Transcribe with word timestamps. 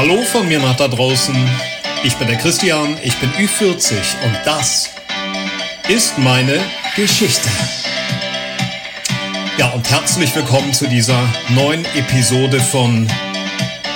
Hallo 0.00 0.22
von 0.22 0.48
mir 0.48 0.58
nach 0.60 0.76
da 0.76 0.88
draußen. 0.88 1.36
Ich 2.04 2.16
bin 2.16 2.26
der 2.26 2.38
Christian, 2.38 2.96
ich 3.02 3.14
bin 3.18 3.30
Ü40 3.32 3.96
und 4.24 4.34
das 4.46 4.88
ist 5.88 6.16
meine 6.16 6.58
Geschichte. 6.96 7.50
Ja, 9.58 9.68
und 9.72 9.90
herzlich 9.90 10.34
willkommen 10.34 10.72
zu 10.72 10.88
dieser 10.88 11.22
neuen 11.50 11.84
Episode 11.94 12.60
von 12.60 13.06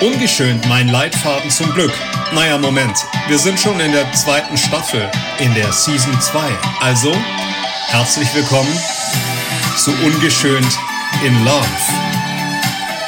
Ungeschönt, 0.02 0.68
mein 0.68 0.88
Leitfaden 0.88 1.50
zum 1.50 1.72
Glück. 1.72 1.94
Naja, 2.34 2.58
Moment, 2.58 2.98
wir 3.26 3.38
sind 3.38 3.58
schon 3.58 3.80
in 3.80 3.92
der 3.92 4.12
zweiten 4.12 4.58
Staffel, 4.58 5.10
in 5.38 5.54
der 5.54 5.72
Season 5.72 6.20
2. 6.20 6.38
Also, 6.82 7.16
herzlich 7.86 8.28
willkommen 8.34 8.78
zu 9.78 9.90
Ungeschönt 10.04 10.78
in 11.24 11.44
Love. 11.46 11.64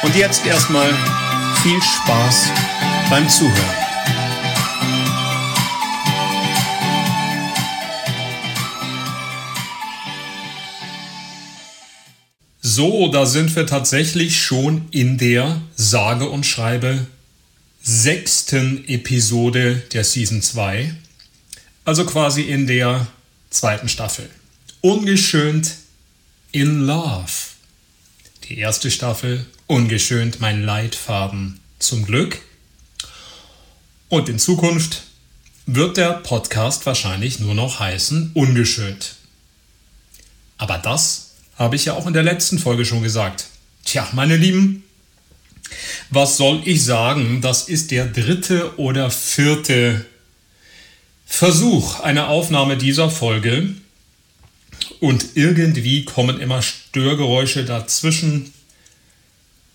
Und 0.01 0.15
jetzt 0.15 0.47
erstmal 0.47 0.91
viel 1.61 1.79
Spaß 1.79 2.49
beim 3.09 3.29
Zuhören. 3.29 3.87
So, 12.61 13.09
da 13.11 13.25
sind 13.25 13.55
wir 13.55 13.65
tatsächlich 13.65 14.41
schon 14.41 14.89
in 14.91 15.17
der 15.17 15.61
sage 15.75 16.29
und 16.29 16.45
schreibe 16.45 17.07
sechsten 17.81 18.87
Episode 18.87 19.81
der 19.93 20.03
Season 20.03 20.41
2. 20.41 20.93
Also 21.85 22.05
quasi 22.05 22.41
in 22.41 22.67
der 22.67 23.07
zweiten 23.49 23.87
Staffel. 23.87 24.29
Ungeschönt 24.81 25.75
in 26.51 26.81
Love. 26.85 27.31
Die 28.43 28.57
erste 28.57 28.91
Staffel, 28.91 29.45
ungeschönt 29.67 30.41
mein 30.41 30.63
Leitfaden 30.63 31.59
zum 31.79 32.05
Glück. 32.05 32.41
Und 34.09 34.29
in 34.29 34.39
Zukunft 34.39 35.03
wird 35.65 35.97
der 35.97 36.13
Podcast 36.13 36.85
wahrscheinlich 36.85 37.39
nur 37.39 37.53
noch 37.53 37.81
heißen 37.81 38.31
ungeschönt. 38.33 39.15
Aber 40.57 40.77
das 40.77 41.33
habe 41.57 41.75
ich 41.75 41.85
ja 41.85 41.93
auch 41.93 42.07
in 42.07 42.13
der 42.13 42.23
letzten 42.23 42.57
Folge 42.57 42.85
schon 42.85 43.03
gesagt. 43.03 43.47
Tja, 43.83 44.07
meine 44.13 44.37
Lieben, 44.37 44.83
was 46.09 46.37
soll 46.37 46.61
ich 46.63 46.85
sagen? 46.85 47.41
Das 47.41 47.67
ist 47.67 47.91
der 47.91 48.05
dritte 48.05 48.79
oder 48.79 49.11
vierte 49.11 50.05
Versuch 51.25 51.99
einer 51.99 52.29
Aufnahme 52.29 52.77
dieser 52.77 53.09
Folge. 53.09 53.75
Und 55.01 55.35
irgendwie 55.35 56.05
kommen 56.05 56.39
immer 56.39 56.61
Störgeräusche 56.61 57.65
dazwischen. 57.65 58.53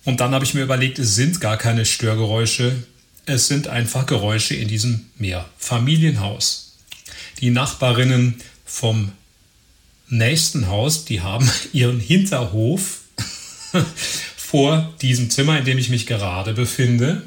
Und 0.04 0.20
dann 0.20 0.32
habe 0.32 0.46
ich 0.46 0.54
mir 0.54 0.62
überlegt, 0.62 0.98
es 0.98 1.16
sind 1.16 1.40
gar 1.40 1.58
keine 1.58 1.84
Störgeräusche. 1.84 2.82
Es 3.24 3.46
sind 3.46 3.68
einfach 3.68 4.06
Geräusche 4.06 4.54
in 4.54 4.68
diesem 4.68 5.06
Mehrfamilienhaus. 5.16 6.76
Die 7.40 7.50
Nachbarinnen 7.50 8.40
vom 8.64 9.12
nächsten 10.08 10.68
Haus, 10.68 11.04
die 11.04 11.20
haben 11.20 11.48
ihren 11.72 12.00
Hinterhof 12.00 13.00
vor 14.36 14.92
diesem 15.00 15.30
Zimmer, 15.30 15.58
in 15.58 15.64
dem 15.64 15.78
ich 15.78 15.88
mich 15.88 16.06
gerade 16.06 16.52
befinde. 16.52 17.22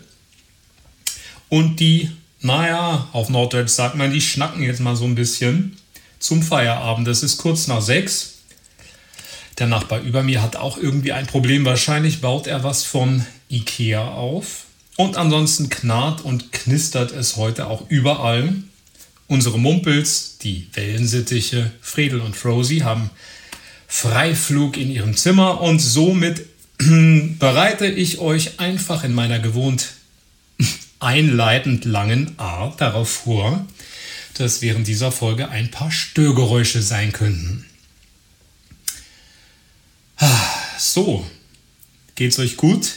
Und 1.49 1.79
die, 1.79 2.11
naja, 2.41 3.07
auf 3.13 3.29
Norddeutsch 3.29 3.69
sagt 3.69 3.95
man, 3.95 4.11
die 4.11 4.21
schnacken 4.21 4.63
jetzt 4.63 4.81
mal 4.81 4.95
so 4.95 5.05
ein 5.05 5.16
bisschen 5.16 5.77
zum 6.19 6.43
Feierabend. 6.43 7.07
Es 7.07 7.23
ist 7.23 7.38
kurz 7.38 7.67
nach 7.67 7.81
sechs. 7.81 8.39
Der 9.59 9.67
Nachbar 9.67 10.01
über 10.01 10.23
mir 10.23 10.41
hat 10.41 10.57
auch 10.57 10.77
irgendwie 10.77 11.13
ein 11.13 11.27
Problem. 11.27 11.63
Wahrscheinlich 11.63 12.19
baut 12.19 12.47
er 12.47 12.63
was 12.63 12.83
von 12.83 13.25
Ikea 13.49 14.06
auf. 14.06 14.64
Und 14.95 15.17
ansonsten 15.17 15.69
knarrt 15.69 16.22
und 16.22 16.51
knistert 16.51 17.11
es 17.11 17.35
heute 17.35 17.67
auch 17.67 17.89
überall. 17.89 18.53
Unsere 19.28 19.59
Mumpels, 19.59 20.38
die 20.38 20.67
Wellensittiche, 20.73 21.72
Fredel 21.81 22.22
und 22.22 22.35
Frozy, 22.35 22.79
haben 22.79 23.09
Freiflug 23.88 24.78
in 24.78 24.91
ihrem 24.91 25.17
Zimmer 25.17 25.61
und 25.61 25.79
somit 25.79 26.45
bereite 27.39 27.88
ich 27.88 28.19
euch 28.19 28.59
einfach 28.59 29.03
in 29.03 29.13
meiner 29.13 29.39
gewohnt 29.39 29.94
einleitend 31.00 31.85
langen 31.85 32.38
Art 32.38 32.79
darauf 32.81 33.09
vor, 33.09 33.66
dass 34.35 34.62
während 34.62 34.88
dieser 34.88 35.12
Folge 35.12 35.50
ein 35.50 35.72
paar 35.72 35.91
Störgeräusche 35.91 36.81
sein 36.81 37.12
könnten. 37.12 37.66
So, 40.77 41.25
geht's 42.16 42.39
euch 42.39 42.57
gut? 42.57 42.95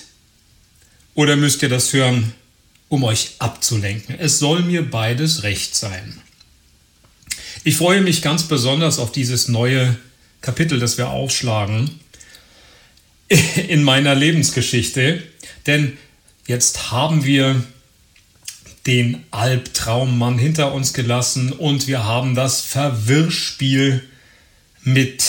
Oder 1.18 1.34
müsst 1.34 1.62
ihr 1.62 1.68
das 1.68 1.92
hören, 1.92 2.32
um 2.88 3.02
euch 3.02 3.32
abzulenken? 3.40 4.14
Es 4.20 4.38
soll 4.38 4.62
mir 4.62 4.88
beides 4.88 5.42
recht 5.42 5.74
sein. 5.74 6.22
Ich 7.64 7.76
freue 7.76 8.02
mich 8.02 8.22
ganz 8.22 8.44
besonders 8.44 9.00
auf 9.00 9.10
dieses 9.10 9.48
neue 9.48 9.96
Kapitel, 10.42 10.78
das 10.78 10.96
wir 10.96 11.08
aufschlagen 11.08 11.98
in 13.68 13.82
meiner 13.82 14.14
Lebensgeschichte, 14.14 15.24
denn 15.66 15.98
jetzt 16.46 16.92
haben 16.92 17.24
wir 17.24 17.64
den 18.86 19.24
Albtraummann 19.32 20.38
hinter 20.38 20.72
uns 20.72 20.92
gelassen 20.92 21.50
und 21.50 21.88
wir 21.88 22.04
haben 22.04 22.36
das 22.36 22.60
Verwirrspiel 22.60 24.08
mit 24.84 25.24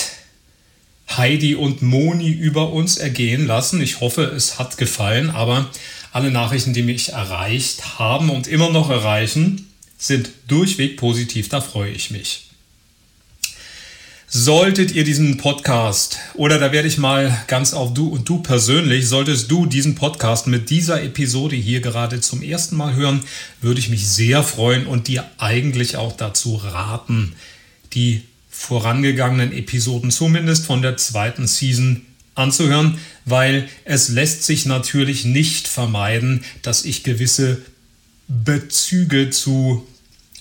Heidi 1.19 1.55
und 1.55 1.81
Moni 1.81 2.31
über 2.31 2.71
uns 2.71 2.97
ergehen 2.97 3.45
lassen. 3.45 3.81
Ich 3.81 3.99
hoffe, 3.99 4.23
es 4.23 4.57
hat 4.57 4.77
gefallen, 4.77 5.29
aber 5.29 5.69
alle 6.13 6.31
Nachrichten, 6.31 6.73
die 6.73 6.81
mich 6.81 7.09
erreicht 7.09 7.99
haben 7.99 8.29
und 8.29 8.47
immer 8.47 8.69
noch 8.69 8.89
erreichen, 8.89 9.69
sind 9.97 10.29
durchweg 10.47 10.95
positiv. 10.95 11.49
Da 11.49 11.59
freue 11.59 11.91
ich 11.91 12.09
mich. 12.09 12.45
Solltet 14.31 14.91
ihr 14.91 15.03
diesen 15.03 15.37
Podcast 15.37 16.19
oder 16.35 16.57
da 16.57 16.71
werde 16.71 16.87
ich 16.87 16.97
mal 16.97 17.35
ganz 17.47 17.73
auf 17.73 17.93
du 17.93 18.07
und 18.07 18.29
du 18.29 18.41
persönlich, 18.41 19.09
solltest 19.09 19.51
du 19.51 19.65
diesen 19.65 19.95
Podcast 19.95 20.47
mit 20.47 20.69
dieser 20.69 21.03
Episode 21.03 21.57
hier 21.57 21.81
gerade 21.81 22.21
zum 22.21 22.41
ersten 22.41 22.77
Mal 22.77 22.93
hören, 22.93 23.23
würde 23.59 23.79
ich 23.79 23.89
mich 23.89 24.07
sehr 24.07 24.43
freuen 24.43 24.87
und 24.87 25.09
dir 25.09 25.25
eigentlich 25.37 25.97
auch 25.97 26.15
dazu 26.15 26.55
raten, 26.55 27.33
die 27.93 28.21
vorangegangenen 28.59 29.53
Episoden, 29.53 30.11
zumindest 30.11 30.65
von 30.65 30.81
der 30.81 30.97
zweiten 30.97 31.47
Season, 31.47 32.05
anzuhören, 32.35 32.99
weil 33.23 33.69
es 33.85 34.09
lässt 34.09 34.43
sich 34.43 34.65
natürlich 34.65 35.23
nicht 35.23 35.67
vermeiden, 35.67 36.43
dass 36.61 36.83
ich 36.83 37.03
gewisse 37.03 37.61
Bezüge 38.27 39.29
zu 39.29 39.87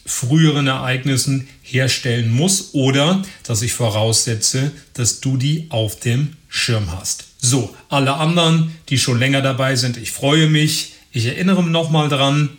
früheren 0.05 0.67
Ereignissen 0.67 1.49
herstellen 1.62 2.31
muss 2.31 2.71
oder 2.73 3.23
dass 3.45 3.62
ich 3.62 3.73
voraussetze, 3.73 4.73
dass 4.95 5.21
du 5.21 5.37
die 5.37 5.67
auf 5.71 6.01
dem 6.01 6.37
Schirm 6.49 6.91
hast. 6.91 7.25
So, 7.41 7.75
alle 7.89 8.15
anderen, 8.15 8.75
die 8.89 8.99
schon 8.99 9.19
länger 9.19 9.43
dabei 9.43 9.77
sind, 9.77 9.97
ich 9.97 10.11
freue 10.11 10.49
mich. 10.49 10.95
Ich 11.12 11.27
erinnere 11.27 11.62
nochmal 11.62 12.09
dran. 12.09 12.51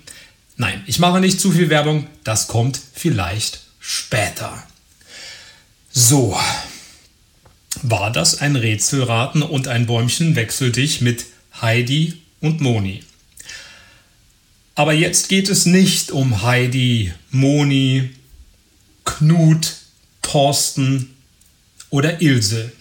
Nein, 0.55 0.83
ich 0.87 0.99
mache 0.99 1.19
nicht 1.19 1.39
zu 1.39 1.51
viel 1.51 1.69
Werbung. 1.69 2.07
Das 2.23 2.47
kommt 2.47 2.79
vielleicht 2.93 3.61
später. 3.79 4.63
So, 5.91 6.37
war 7.81 8.11
das 8.11 8.39
ein 8.39 8.55
Rätselraten 8.55 9.41
und 9.41 9.67
ein 9.67 9.85
Bäumchen 9.85 10.35
wechsel 10.35 10.71
dich 10.71 11.01
mit 11.01 11.25
Heidi 11.61 12.21
und 12.41 12.61
Moni. 12.61 13.03
Aber 14.75 14.93
jetzt 14.93 15.29
geht 15.29 15.49
es 15.49 15.65
nicht 15.65 16.11
um 16.11 16.41
Heidi, 16.41 17.13
Moni, 17.31 18.11
Knut, 19.03 19.75
Thorsten 20.21 21.15
oder 21.89 22.21
Ilse. 22.21 22.71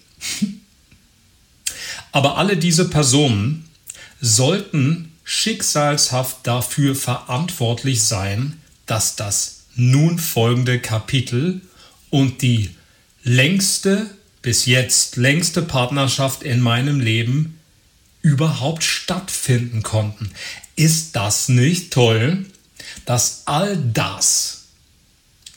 Aber 2.13 2.37
alle 2.37 2.57
diese 2.57 2.89
Personen 2.89 3.69
sollten 4.21 5.13
schicksalshaft 5.25 6.47
dafür 6.47 6.95
verantwortlich 6.95 8.03
sein, 8.03 8.61
dass 8.87 9.17
das 9.17 9.65
nun 9.75 10.19
folgende 10.19 10.81
Kapitel 10.81 11.61
und 12.11 12.43
die 12.43 12.71
längste, 13.29 14.11
bis 14.43 14.67
jetzt 14.67 15.17
längste 15.17 15.63
Partnerschaft 15.63 16.43
in 16.43 16.61
meinem 16.61 16.99
Leben 16.99 17.61
überhaupt 18.23 18.83
stattfinden 18.83 19.83
konnten. 19.83 20.33
Ist 20.77 21.15
das 21.15 21.49
nicht 21.49 21.93
toll, 21.93 22.47
dass 23.05 23.43
all 23.45 23.77
das, 23.77 24.65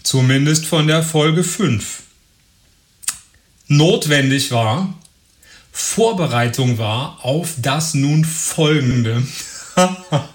zumindest 0.03 0.65
von 0.65 0.87
der 0.87 1.01
Folge 1.01 1.43
5, 1.43 2.03
notwendig 3.67 4.51
war, 4.51 4.93
Vorbereitung 5.71 6.77
war 6.77 7.23
auf 7.23 7.53
das 7.57 7.93
nun 7.93 8.25
folgende. 8.25 9.25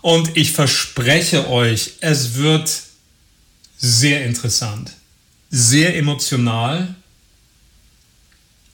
Und 0.00 0.36
ich 0.36 0.52
verspreche 0.52 1.48
euch, 1.50 1.96
es 2.00 2.34
wird 2.34 2.82
sehr 3.76 4.24
interessant 4.24 4.92
sehr 5.54 5.96
emotional. 5.96 6.96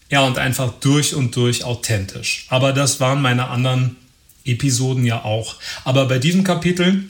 Ja, 0.08 0.22
und 0.22 0.38
einfach 0.38 0.72
durch 0.80 1.14
und 1.14 1.36
durch 1.36 1.62
authentisch. 1.62 2.46
Aber 2.48 2.72
das 2.72 3.00
waren 3.00 3.20
meine 3.20 3.48
anderen 3.48 3.96
Episoden 4.44 5.04
ja 5.04 5.22
auch. 5.22 5.56
Aber 5.84 6.06
bei 6.06 6.18
diesem 6.18 6.42
Kapitel 6.42 7.04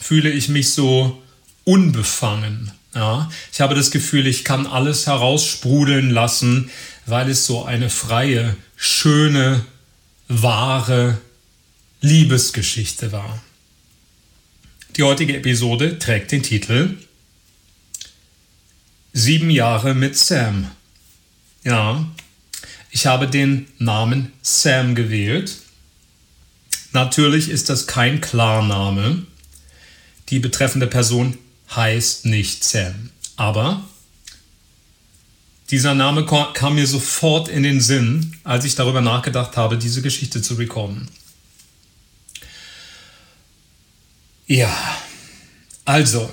fühle 0.00 0.30
ich 0.30 0.48
mich 0.48 0.70
so 0.70 1.20
unbefangen. 1.64 2.70
Ja, 2.94 3.28
ich 3.52 3.60
habe 3.60 3.74
das 3.74 3.90
Gefühl, 3.90 4.26
ich 4.26 4.44
kann 4.44 4.66
alles 4.66 5.06
heraussprudeln 5.06 6.10
lassen, 6.10 6.70
weil 7.06 7.28
es 7.28 7.46
so 7.46 7.64
eine 7.64 7.90
freie, 7.90 8.56
schöne, 8.76 9.64
wahre 10.28 11.18
Liebesgeschichte 12.00 13.10
war. 13.10 13.42
Die 14.96 15.02
heutige 15.02 15.36
Episode 15.36 15.98
trägt 15.98 16.30
den 16.32 16.42
Titel 16.42 16.96
Sieben 19.12 19.50
Jahre 19.50 19.94
mit 19.94 20.16
Sam. 20.16 20.70
Ja, 21.64 22.06
ich 22.90 23.06
habe 23.06 23.28
den 23.28 23.66
Namen 23.78 24.32
Sam 24.42 24.94
gewählt. 24.94 25.56
Natürlich 26.92 27.48
ist 27.48 27.68
das 27.68 27.86
kein 27.86 28.20
Klarname. 28.20 29.26
Die 30.28 30.38
betreffende 30.38 30.86
Person 30.86 31.36
heißt 31.74 32.26
nicht 32.26 32.64
Sam. 32.64 33.10
Aber 33.36 33.84
dieser 35.70 35.94
Name 35.94 36.26
kam 36.26 36.74
mir 36.74 36.86
sofort 36.86 37.48
in 37.48 37.62
den 37.62 37.80
Sinn, 37.80 38.36
als 38.44 38.64
ich 38.64 38.74
darüber 38.74 39.00
nachgedacht 39.00 39.56
habe, 39.56 39.78
diese 39.78 40.02
Geschichte 40.02 40.42
zu 40.42 40.54
recorden. 40.54 41.08
Ja, 44.46 44.76
also, 45.84 46.28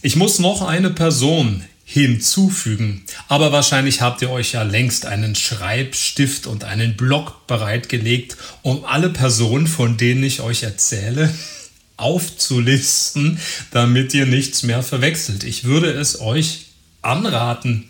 ich 0.00 0.16
muss 0.16 0.38
noch 0.38 0.62
eine 0.62 0.90
Person 0.90 1.64
hinzufügen, 1.88 3.04
aber 3.28 3.52
wahrscheinlich 3.52 4.00
habt 4.00 4.20
ihr 4.20 4.28
euch 4.30 4.52
ja 4.52 4.64
längst 4.64 5.06
einen 5.06 5.36
Schreibstift 5.36 6.48
und 6.48 6.64
einen 6.64 6.96
Block 6.96 7.46
bereitgelegt, 7.46 8.36
um 8.62 8.84
alle 8.84 9.08
Personen, 9.08 9.68
von 9.68 9.96
denen 9.96 10.24
ich 10.24 10.40
euch 10.40 10.64
erzähle, 10.64 11.32
aufzulisten, 11.96 13.38
damit 13.70 14.12
ihr 14.14 14.26
nichts 14.26 14.64
mehr 14.64 14.82
verwechselt. 14.82 15.44
Ich 15.44 15.62
würde 15.62 15.92
es 15.92 16.20
euch 16.20 16.66
anraten. 17.02 17.88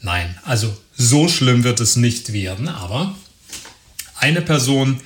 Nein, 0.00 0.36
also 0.42 0.76
so 0.96 1.28
schlimm 1.28 1.62
wird 1.62 1.78
es 1.78 1.94
nicht 1.94 2.32
werden, 2.32 2.66
aber 2.66 3.14
eine 4.16 4.42
Person 4.42 5.00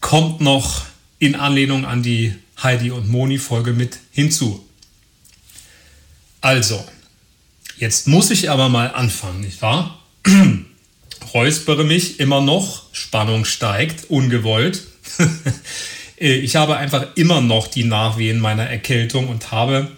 kommt 0.00 0.42
noch 0.42 0.84
in 1.18 1.34
Anlehnung 1.34 1.86
an 1.86 2.02
die 2.02 2.34
Heidi 2.62 2.90
und 2.90 3.08
Moni 3.08 3.38
Folge 3.38 3.72
mit 3.72 3.98
hinzu. 4.10 4.67
Also, 6.48 6.82
jetzt 7.76 8.08
muss 8.08 8.30
ich 8.30 8.48
aber 8.48 8.70
mal 8.70 8.90
anfangen, 8.92 9.42
nicht 9.42 9.60
wahr? 9.60 10.02
Räuspere 11.34 11.84
mich 11.84 12.20
immer 12.20 12.40
noch, 12.40 12.84
Spannung 12.92 13.44
steigt, 13.44 14.08
ungewollt. 14.08 14.86
ich 16.16 16.56
habe 16.56 16.78
einfach 16.78 17.08
immer 17.16 17.42
noch 17.42 17.66
die 17.66 17.84
Nachwehen 17.84 18.40
meiner 18.40 18.64
Erkältung 18.64 19.28
und 19.28 19.52
habe 19.52 19.88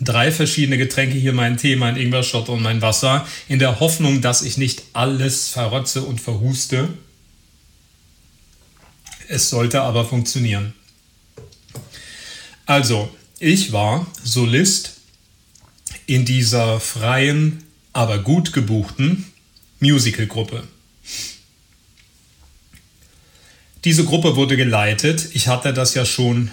drei 0.00 0.32
verschiedene 0.32 0.78
Getränke 0.78 1.18
hier, 1.18 1.34
mein 1.34 1.58
Tee, 1.58 1.76
mein 1.76 1.98
Ingwer-Shot 1.98 2.48
und 2.48 2.62
mein 2.62 2.80
Wasser, 2.80 3.26
in 3.46 3.58
der 3.58 3.80
Hoffnung, 3.80 4.22
dass 4.22 4.40
ich 4.40 4.56
nicht 4.56 4.82
alles 4.94 5.50
verrotze 5.50 6.00
und 6.04 6.22
verhuste. 6.22 6.88
Es 9.28 9.50
sollte 9.50 9.82
aber 9.82 10.06
funktionieren. 10.06 10.72
Also, 12.64 13.14
ich 13.40 13.72
war 13.72 14.06
Solist 14.24 14.99
in 16.10 16.24
dieser 16.24 16.80
freien, 16.80 17.62
aber 17.92 18.18
gut 18.18 18.52
gebuchten 18.52 19.26
Musicalgruppe. 19.78 20.66
Diese 23.84 24.04
Gruppe 24.04 24.34
wurde 24.34 24.56
geleitet, 24.56 25.28
ich 25.34 25.46
hatte 25.46 25.72
das 25.72 25.94
ja 25.94 26.04
schon 26.04 26.50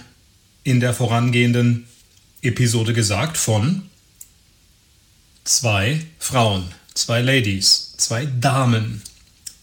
in 0.63 0.79
der 0.79 0.93
vorangehenden 0.93 1.87
Episode 2.43 2.93
gesagt, 2.93 3.35
von 3.35 3.89
zwei 5.43 6.05
Frauen, 6.19 6.65
zwei 6.93 7.21
Ladies, 7.21 7.95
zwei 7.97 8.27
Damen. 8.27 9.01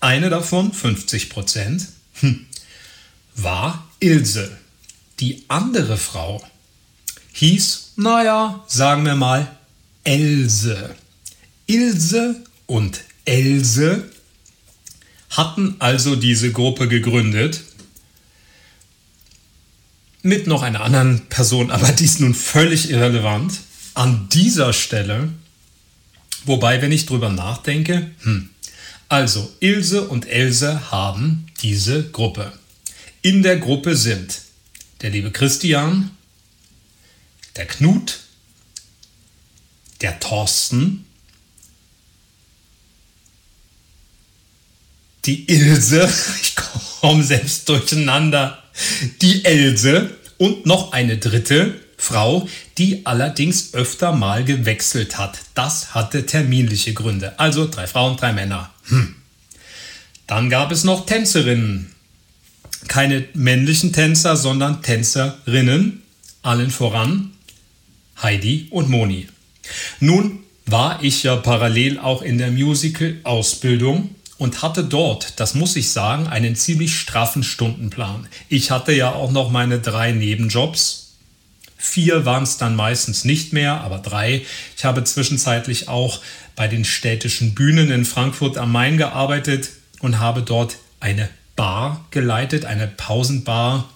Eine 0.00 0.28
davon, 0.28 0.72
50 0.72 1.30
Prozent, 1.30 1.86
hm, 2.14 2.46
war 3.36 3.88
Ilse. 4.00 4.58
Die 5.20 5.44
andere 5.46 5.96
Frau 5.98 6.44
hieß, 7.34 7.92
naja, 7.94 8.64
sagen 8.66 9.04
wir 9.04 9.14
mal, 9.14 9.56
Else. 10.04 10.94
Ilse 11.66 12.36
und 12.66 13.00
Else 13.24 14.10
hatten 15.30 15.76
also 15.78 16.14
diese 16.16 16.52
Gruppe 16.52 16.88
gegründet 16.88 17.62
mit 20.22 20.46
noch 20.46 20.62
einer 20.62 20.80
anderen 20.80 21.26
Person, 21.28 21.70
aber 21.70 21.92
die 21.92 22.04
ist 22.04 22.20
nun 22.20 22.34
völlig 22.34 22.90
irrelevant. 22.90 23.60
An 23.92 24.28
dieser 24.30 24.72
Stelle, 24.72 25.28
wobei, 26.46 26.80
wenn 26.80 26.92
ich 26.92 27.06
drüber 27.06 27.28
nachdenke, 27.28 28.10
hm, 28.22 28.48
also 29.08 29.52
Ilse 29.60 30.08
und 30.08 30.26
Else 30.26 30.90
haben 30.90 31.46
diese 31.62 32.10
Gruppe. 32.10 32.52
In 33.22 33.42
der 33.42 33.58
Gruppe 33.58 33.96
sind 33.96 34.40
der 35.02 35.10
liebe 35.10 35.30
Christian, 35.30 36.10
der 37.56 37.66
Knut, 37.66 38.20
der 40.00 40.18
Thorsten, 40.20 41.06
die 45.24 45.48
Ilse, 45.50 46.08
ich 46.42 46.56
komme 47.00 47.22
selbst 47.22 47.68
durcheinander, 47.68 48.62
die 49.22 49.44
Else 49.44 50.10
und 50.38 50.66
noch 50.66 50.92
eine 50.92 51.18
dritte 51.18 51.80
Frau, 51.96 52.48
die 52.76 53.06
allerdings 53.06 53.72
öfter 53.72 54.12
mal 54.12 54.44
gewechselt 54.44 55.16
hat. 55.16 55.38
Das 55.54 55.94
hatte 55.94 56.26
terminliche 56.26 56.92
Gründe. 56.92 57.38
Also 57.38 57.66
drei 57.68 57.86
Frauen, 57.86 58.16
drei 58.16 58.32
Männer. 58.32 58.74
Hm. 58.88 59.14
Dann 60.26 60.50
gab 60.50 60.72
es 60.72 60.84
noch 60.84 61.06
Tänzerinnen 61.06 61.94
keine 62.88 63.26
männlichen 63.34 63.92
Tänzer, 63.92 64.36
sondern 64.36 64.82
Tänzerinnen, 64.82 66.02
allen 66.42 66.70
voran 66.70 67.32
Heidi 68.22 68.68
und 68.70 68.88
Moni. 68.88 69.28
Nun 70.00 70.40
war 70.66 71.02
ich 71.02 71.22
ja 71.22 71.36
parallel 71.36 71.98
auch 71.98 72.22
in 72.22 72.38
der 72.38 72.50
Musical-Ausbildung 72.50 74.14
und 74.38 74.62
hatte 74.62 74.84
dort, 74.84 75.38
das 75.40 75.54
muss 75.54 75.76
ich 75.76 75.90
sagen, 75.90 76.26
einen 76.26 76.56
ziemlich 76.56 76.96
straffen 76.96 77.42
Stundenplan. 77.42 78.26
Ich 78.48 78.70
hatte 78.70 78.92
ja 78.92 79.12
auch 79.12 79.30
noch 79.30 79.50
meine 79.50 79.78
drei 79.78 80.12
Nebenjobs. 80.12 81.14
Vier 81.76 82.24
waren 82.24 82.44
es 82.44 82.56
dann 82.56 82.76
meistens 82.76 83.24
nicht 83.24 83.52
mehr, 83.52 83.82
aber 83.82 83.98
drei. 83.98 84.42
Ich 84.76 84.84
habe 84.84 85.04
zwischenzeitlich 85.04 85.88
auch 85.88 86.20
bei 86.56 86.66
den 86.66 86.84
städtischen 86.84 87.54
Bühnen 87.54 87.90
in 87.90 88.04
Frankfurt 88.04 88.56
am 88.56 88.72
Main 88.72 88.96
gearbeitet 88.96 89.70
und 90.00 90.18
habe 90.18 90.42
dort 90.42 90.76
eine 91.00 91.28
Bar 91.56 92.06
geleitet, 92.10 92.64
eine 92.64 92.86
Pausenbar, 92.88 93.88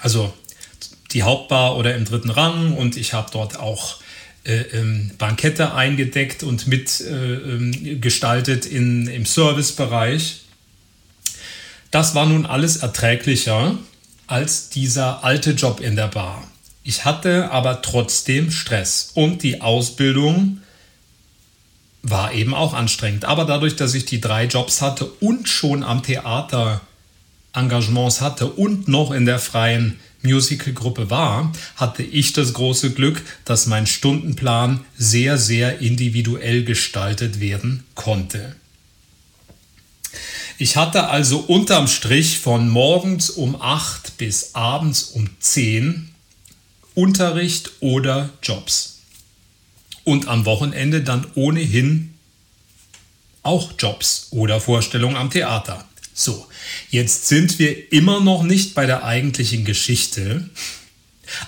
also 0.00 0.32
die 1.12 1.22
Hauptbar 1.22 1.76
oder 1.76 1.94
im 1.94 2.04
dritten 2.04 2.30
Rang 2.30 2.74
und 2.74 2.96
ich 2.96 3.12
habe 3.12 3.30
dort 3.30 3.58
auch 3.58 4.01
ähm, 4.44 5.12
Bankette 5.18 5.74
eingedeckt 5.74 6.42
und 6.42 6.66
mitgestaltet 6.66 8.66
äh, 8.66 8.76
ähm, 8.76 9.08
im 9.08 9.24
Servicebereich. 9.24 10.40
Das 11.90 12.14
war 12.14 12.26
nun 12.26 12.46
alles 12.46 12.78
erträglicher 12.78 13.78
als 14.26 14.70
dieser 14.70 15.24
alte 15.24 15.52
Job 15.52 15.80
in 15.80 15.94
der 15.94 16.08
Bar. 16.08 16.42
Ich 16.84 17.04
hatte 17.04 17.50
aber 17.50 17.82
trotzdem 17.82 18.50
Stress 18.50 19.10
und 19.14 19.42
die 19.42 19.60
Ausbildung 19.60 20.62
war 22.02 22.32
eben 22.32 22.54
auch 22.54 22.74
anstrengend. 22.74 23.24
Aber 23.24 23.44
dadurch, 23.44 23.76
dass 23.76 23.94
ich 23.94 24.04
die 24.04 24.20
drei 24.20 24.46
Jobs 24.46 24.82
hatte 24.82 25.04
und 25.04 25.48
schon 25.48 25.84
am 25.84 26.02
Theater 26.02 26.80
Engagements 27.52 28.20
hatte 28.20 28.46
und 28.46 28.88
noch 28.88 29.12
in 29.12 29.26
der 29.26 29.38
freien 29.38 30.00
Musicalgruppe 30.22 31.10
war, 31.10 31.52
hatte 31.76 32.02
ich 32.02 32.32
das 32.32 32.52
große 32.52 32.92
Glück, 32.92 33.22
dass 33.44 33.66
mein 33.66 33.86
Stundenplan 33.86 34.84
sehr, 34.96 35.38
sehr 35.38 35.80
individuell 35.80 36.64
gestaltet 36.64 37.40
werden 37.40 37.84
konnte. 37.94 38.56
Ich 40.58 40.76
hatte 40.76 41.08
also 41.08 41.38
unterm 41.38 41.88
Strich 41.88 42.38
von 42.38 42.68
morgens 42.68 43.30
um 43.30 43.60
8 43.60 44.16
bis 44.16 44.54
abends 44.54 45.02
um 45.02 45.28
10 45.40 46.10
Unterricht 46.94 47.72
oder 47.80 48.30
Jobs 48.42 49.00
und 50.04 50.28
am 50.28 50.44
Wochenende 50.44 51.02
dann 51.02 51.26
ohnehin 51.34 52.14
auch 53.42 53.72
Jobs 53.78 54.28
oder 54.30 54.60
Vorstellungen 54.60 55.16
am 55.16 55.30
Theater. 55.30 55.84
So, 56.14 56.46
jetzt 56.90 57.28
sind 57.28 57.58
wir 57.58 57.92
immer 57.92 58.20
noch 58.20 58.42
nicht 58.42 58.74
bei 58.74 58.86
der 58.86 59.04
eigentlichen 59.04 59.64
Geschichte, 59.64 60.48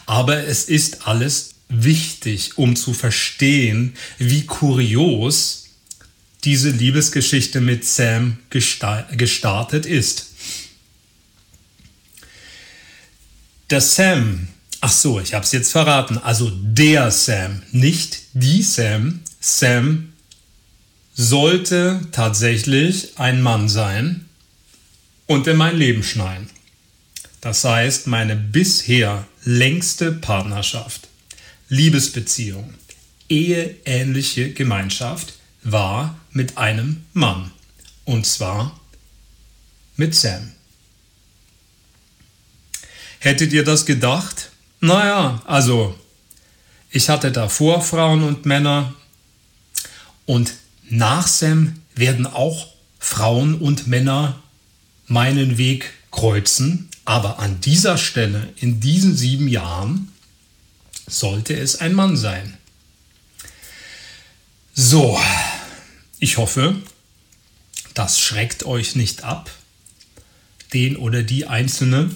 aber 0.07 0.47
es 0.47 0.65
ist 0.65 1.07
alles 1.07 1.55
wichtig, 1.69 2.57
um 2.57 2.77
zu 2.77 2.95
verstehen, 2.95 3.95
wie 4.19 4.47
kurios 4.47 5.65
diese 6.45 6.71
Liebesgeschichte 6.71 7.61
mit 7.61 7.85
Sam 7.85 8.39
gestartet 8.51 9.87
ist. 9.87 10.27
Der 13.71 13.81
Sam, 13.81 14.49
ach 14.81 14.93
so, 14.93 15.21
ich 15.21 15.33
habe 15.35 15.45
es 15.45 15.53
jetzt 15.53 15.73
verraten, 15.73 16.19
also 16.19 16.51
der 16.51 17.11
Sam, 17.11 17.63
nicht 17.73 18.21
die 18.35 18.63
Sam, 18.63 19.21
Sam 19.41 20.13
sollte 21.15 22.01
tatsächlich 22.13 23.19
ein 23.19 23.41
Mann 23.41 23.69
sein, 23.69 24.24
und 25.27 25.47
in 25.47 25.57
mein 25.57 25.77
Leben 25.77 26.03
schneien. 26.03 26.51
Das 27.41 27.65
heißt, 27.65 28.07
meine 28.07 28.37
bisher 28.37 29.27
längste 29.45 30.13
Partnerschaft, 30.13 31.09
Liebesbeziehung, 31.69 32.75
eheähnliche 33.29 34.53
Gemeinschaft 34.53 35.35
war 35.63 36.19
mit 36.31 36.59
einem 36.59 37.05
Mann. 37.13 37.51
Und 38.05 38.27
zwar 38.27 38.79
mit 39.97 40.15
Sam. 40.15 40.53
Hättet 43.19 43.53
ihr 43.53 43.65
das 43.65 43.87
gedacht? 43.87 44.51
Naja, 44.81 45.43
also 45.47 45.99
ich 46.91 47.09
hatte 47.09 47.33
davor 47.33 47.81
Frauen 47.81 48.23
und 48.23 48.45
Männer 48.45 48.95
und 50.27 50.55
nach 50.89 51.27
Sam 51.27 51.81
werden 51.95 52.27
auch 52.27 52.69
Frauen 52.99 53.55
und 53.55 53.87
Männer 53.87 54.43
meinen 55.07 55.59
Weg 55.59 55.93
kreuzen. 56.11 56.89
Aber 57.05 57.39
an 57.39 57.61
dieser 57.61 57.99
Stelle, 57.99 58.53
in 58.57 58.81
diesen 58.81 59.17
sieben 59.17 59.49
Jahren, 59.49 60.13
sollte 61.07 61.55
es 61.55 61.81
ein 61.81 61.93
Mann 61.93 62.17
sein. 62.17 62.57
So, 64.75 65.21
ich 66.19 66.39
hoffe, 66.39 66.77
das 67.93 68.19
schreckt 68.21 68.65
euch 68.65 68.97
nicht 68.97 69.23
ab, 69.23 69.51
den 70.73 70.97
oder 70.97 71.23
die 71.23 71.47
Einzelne. 71.47 72.11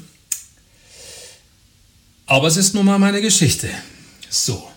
Aber 2.26 2.49
es 2.49 2.57
ist 2.57 2.75
nun 2.75 2.87
mal 2.87 2.99
meine 2.99 3.21
Geschichte. 3.21 3.71
So. 4.28 4.67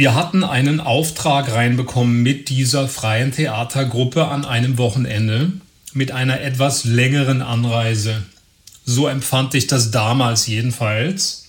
Wir 0.00 0.14
hatten 0.14 0.44
einen 0.44 0.80
Auftrag 0.80 1.52
reinbekommen 1.52 2.22
mit 2.22 2.48
dieser 2.48 2.88
freien 2.88 3.32
Theatergruppe 3.32 4.28
an 4.28 4.46
einem 4.46 4.78
Wochenende 4.78 5.52
mit 5.92 6.10
einer 6.10 6.40
etwas 6.40 6.84
längeren 6.84 7.42
Anreise. 7.42 8.22
So 8.86 9.08
empfand 9.08 9.54
ich 9.54 9.66
das 9.66 9.90
damals 9.90 10.46
jedenfalls. 10.46 11.48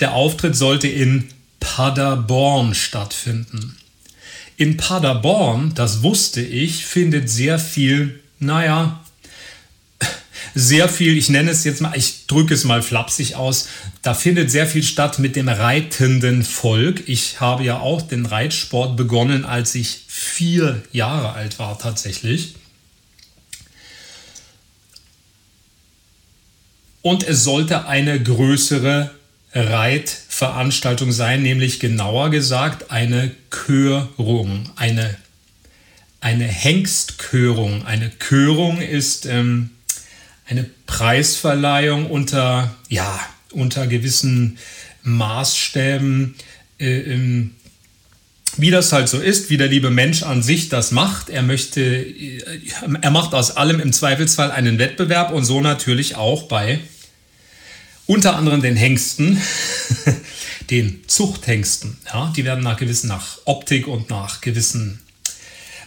Der 0.00 0.14
Auftritt 0.14 0.56
sollte 0.56 0.88
in 0.88 1.28
Paderborn 1.60 2.74
stattfinden. 2.74 3.76
In 4.56 4.76
Paderborn, 4.76 5.74
das 5.76 6.02
wusste 6.02 6.40
ich, 6.40 6.84
findet 6.84 7.30
sehr 7.30 7.60
viel, 7.60 8.20
naja, 8.40 9.01
sehr 10.54 10.88
viel, 10.88 11.16
ich 11.16 11.28
nenne 11.28 11.50
es 11.50 11.64
jetzt 11.64 11.80
mal, 11.80 11.96
ich 11.96 12.26
drücke 12.26 12.54
es 12.54 12.64
mal 12.64 12.82
flapsig 12.82 13.36
aus, 13.36 13.68
da 14.02 14.14
findet 14.14 14.50
sehr 14.50 14.66
viel 14.66 14.82
statt 14.82 15.18
mit 15.18 15.36
dem 15.36 15.48
reitenden 15.48 16.42
Volk. 16.42 17.08
Ich 17.08 17.40
habe 17.40 17.64
ja 17.64 17.78
auch 17.78 18.02
den 18.02 18.26
Reitsport 18.26 18.96
begonnen, 18.96 19.44
als 19.44 19.74
ich 19.74 20.04
vier 20.08 20.82
Jahre 20.92 21.32
alt 21.32 21.58
war 21.58 21.78
tatsächlich. 21.78 22.54
Und 27.02 27.26
es 27.26 27.42
sollte 27.42 27.86
eine 27.86 28.22
größere 28.22 29.10
Reitveranstaltung 29.54 31.12
sein, 31.12 31.42
nämlich 31.42 31.80
genauer 31.80 32.30
gesagt 32.30 32.90
eine 32.90 33.32
Körung, 33.50 34.70
eine, 34.76 35.16
eine 36.20 36.44
Hengstkörung. 36.44 37.84
Eine 37.84 38.08
Körung 38.10 38.80
ist 38.80 39.26
ähm, 39.26 39.70
eine 40.52 40.68
Preisverleihung 40.86 42.10
unter, 42.10 42.74
ja, 42.88 43.18
unter 43.52 43.86
gewissen 43.86 44.58
Maßstäben. 45.02 46.34
Äh, 46.78 46.98
ähm, 47.00 47.52
wie 48.58 48.70
das 48.70 48.92
halt 48.92 49.08
so 49.08 49.18
ist, 49.18 49.48
wie 49.48 49.56
der 49.56 49.68
liebe 49.68 49.88
Mensch 49.88 50.22
an 50.22 50.42
sich 50.42 50.68
das 50.68 50.90
macht. 50.90 51.30
Er 51.30 51.42
möchte, 51.42 51.80
äh, 51.80 52.60
er 53.00 53.10
macht 53.10 53.32
aus 53.32 53.56
allem 53.56 53.80
im 53.80 53.94
Zweifelsfall 53.94 54.50
einen 54.50 54.78
Wettbewerb 54.78 55.32
und 55.32 55.46
so 55.46 55.62
natürlich 55.62 56.16
auch 56.16 56.44
bei 56.44 56.80
unter 58.04 58.36
anderem 58.36 58.60
den 58.60 58.76
Hengsten, 58.76 59.40
den 60.70 61.00
Zuchthengsten. 61.06 61.96
Ja, 62.12 62.30
die 62.36 62.44
werden 62.44 62.62
nach 62.62 62.76
gewissen, 62.76 63.08
nach 63.08 63.38
Optik 63.46 63.86
und 63.86 64.10
nach 64.10 64.42
gewissen 64.42 65.00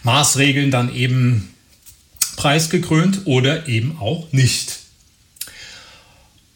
Maßregeln 0.02 0.72
dann 0.72 0.92
eben 0.92 1.54
preisgekrönt 2.36 3.22
oder 3.24 3.68
eben 3.68 3.98
auch 3.98 4.32
nicht. 4.32 4.78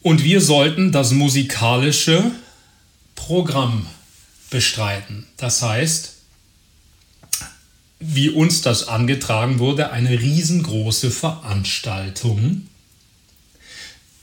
Und 0.01 0.23
wir 0.23 0.41
sollten 0.41 0.91
das 0.91 1.11
musikalische 1.11 2.31
Programm 3.15 3.85
bestreiten. 4.49 5.27
Das 5.37 5.61
heißt, 5.61 6.13
wie 7.99 8.29
uns 8.29 8.61
das 8.61 8.87
angetragen 8.87 9.59
wurde, 9.59 9.91
eine 9.91 10.19
riesengroße 10.19 11.11
Veranstaltung 11.11 12.67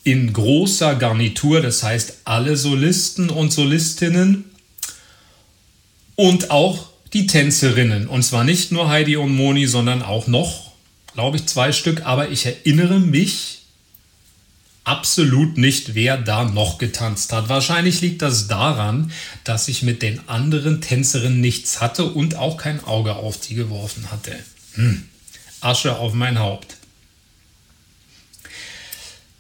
in 0.02 0.32
großer 0.32 0.96
Garnitur, 0.96 1.60
das 1.60 1.82
heißt 1.82 2.18
alle 2.24 2.56
Solisten 2.56 3.30
und 3.30 3.52
Solistinnen 3.52 4.44
und 6.16 6.50
auch 6.50 6.88
die 7.12 7.26
Tänzerinnen. 7.26 8.08
Und 8.08 8.22
zwar 8.22 8.42
nicht 8.42 8.72
nur 8.72 8.88
Heidi 8.88 9.16
und 9.16 9.34
Moni, 9.34 9.66
sondern 9.66 10.02
auch 10.02 10.26
noch, 10.26 10.67
glaube 11.14 11.36
ich, 11.36 11.46
zwei 11.46 11.72
Stück. 11.72 12.06
Aber 12.06 12.30
ich 12.30 12.46
erinnere 12.46 13.00
mich 13.00 13.58
absolut 14.84 15.58
nicht, 15.58 15.94
wer 15.94 16.16
da 16.16 16.44
noch 16.44 16.78
getanzt 16.78 17.32
hat. 17.32 17.48
Wahrscheinlich 17.48 18.00
liegt 18.00 18.22
das 18.22 18.48
daran, 18.48 19.12
dass 19.44 19.68
ich 19.68 19.82
mit 19.82 20.02
den 20.02 20.28
anderen 20.28 20.80
Tänzerinnen 20.80 21.40
nichts 21.40 21.80
hatte 21.80 22.04
und 22.04 22.36
auch 22.36 22.56
kein 22.56 22.82
Auge 22.84 23.14
auf 23.16 23.38
die 23.38 23.54
geworfen 23.54 24.10
hatte. 24.10 24.34
Hm. 24.74 25.04
Asche 25.60 25.98
auf 25.98 26.14
mein 26.14 26.38
Haupt. 26.38 26.76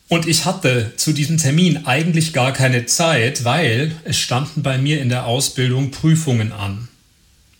Und 0.08 0.26
ich 0.26 0.46
hatte 0.46 0.92
zu 0.96 1.12
diesem 1.12 1.36
Termin 1.36 1.86
eigentlich 1.86 2.32
gar 2.32 2.52
keine 2.52 2.86
Zeit, 2.86 3.44
weil 3.44 3.94
es 4.04 4.18
standen 4.18 4.62
bei 4.62 4.78
mir 4.78 5.00
in 5.00 5.10
der 5.10 5.26
Ausbildung 5.26 5.90
Prüfungen 5.90 6.52
an. 6.52 6.88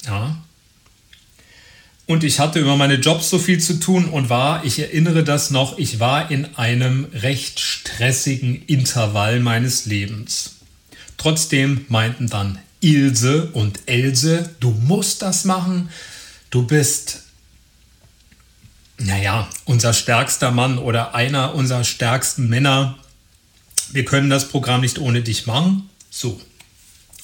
Ja. 0.07 0.37
Und 2.09 2.25
ich 2.25 2.41
hatte 2.41 2.59
über 2.59 2.75
meine 2.79 2.95
Jobs 2.95 3.29
so 3.29 3.39
viel 3.39 3.61
zu 3.61 3.79
tun 3.81 4.07
und 4.07 4.31
war, 4.31 4.65
ich 4.65 4.79
erinnere 4.79 5.25
das 5.25 5.51
noch, 5.51 5.77
ich 5.77 6.01
war 6.01 6.31
in 6.31 6.47
einem 6.57 7.07
recht 7.13 7.61
stressigen 7.61 8.65
Intervall 8.67 9.41
meines 9.41 9.85
Lebens. 9.85 10.57
Trotzdem 11.19 11.85
meinten 11.89 12.27
dann 12.27 12.59
Ilse 12.81 13.51
und 13.53 13.81
Else, 13.85 14.49
du 14.59 14.71
musst 14.71 15.21
das 15.21 15.45
machen, 15.45 15.91
du 16.49 16.67
bist 16.67 17.25
naja, 18.97 19.47
unser 19.67 19.93
stärkster 19.93 20.51
Mann 20.51 20.79
oder 20.79 21.15
einer 21.15 21.55
unserer 21.55 21.85
stärksten 21.85 22.49
Männer. 22.49 22.99
Wir 23.93 24.07
können 24.07 24.31
das 24.31 24.49
Programm 24.49 24.81
nicht 24.81 24.99
ohne 24.99 25.21
dich 25.21 25.47
machen. 25.47 25.91
So, 26.09 26.41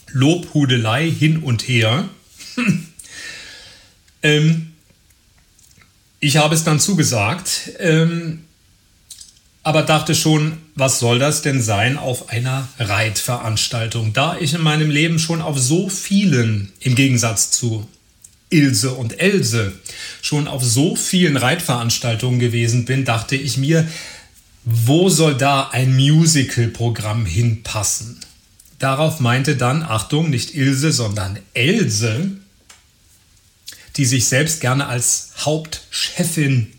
Lobhudelei 0.08 1.10
hin 1.10 1.38
und 1.38 1.66
her. 1.66 2.06
ähm, 4.22 4.73
ich 6.24 6.38
habe 6.38 6.54
es 6.54 6.64
dann 6.64 6.80
zugesagt, 6.80 7.72
ähm, 7.78 8.44
aber 9.62 9.82
dachte 9.82 10.14
schon, 10.14 10.56
was 10.74 10.98
soll 10.98 11.18
das 11.18 11.42
denn 11.42 11.60
sein 11.60 11.98
auf 11.98 12.30
einer 12.30 12.66
Reitveranstaltung, 12.78 14.14
da 14.14 14.38
ich 14.38 14.54
in 14.54 14.62
meinem 14.62 14.90
Leben 14.90 15.18
schon 15.18 15.42
auf 15.42 15.58
so 15.58 15.90
vielen, 15.90 16.72
im 16.80 16.94
Gegensatz 16.94 17.50
zu 17.50 17.86
Ilse 18.48 18.92
und 18.92 19.20
Else 19.20 19.72
schon 20.22 20.48
auf 20.48 20.64
so 20.64 20.96
vielen 20.96 21.36
Reitveranstaltungen 21.36 22.40
gewesen 22.40 22.86
bin, 22.86 23.04
dachte 23.04 23.36
ich 23.36 23.58
mir, 23.58 23.86
wo 24.64 25.10
soll 25.10 25.34
da 25.34 25.68
ein 25.72 25.94
Musical-Programm 25.94 27.26
hinpassen? 27.26 28.20
Darauf 28.78 29.20
meinte 29.20 29.56
dann, 29.56 29.82
Achtung, 29.82 30.30
nicht 30.30 30.54
Ilse, 30.54 30.90
sondern 30.90 31.38
Else, 31.52 32.30
die 33.96 34.04
sich 34.04 34.26
selbst 34.26 34.60
gerne 34.60 34.86
als 34.86 35.32
Hauptchefin 35.38 36.72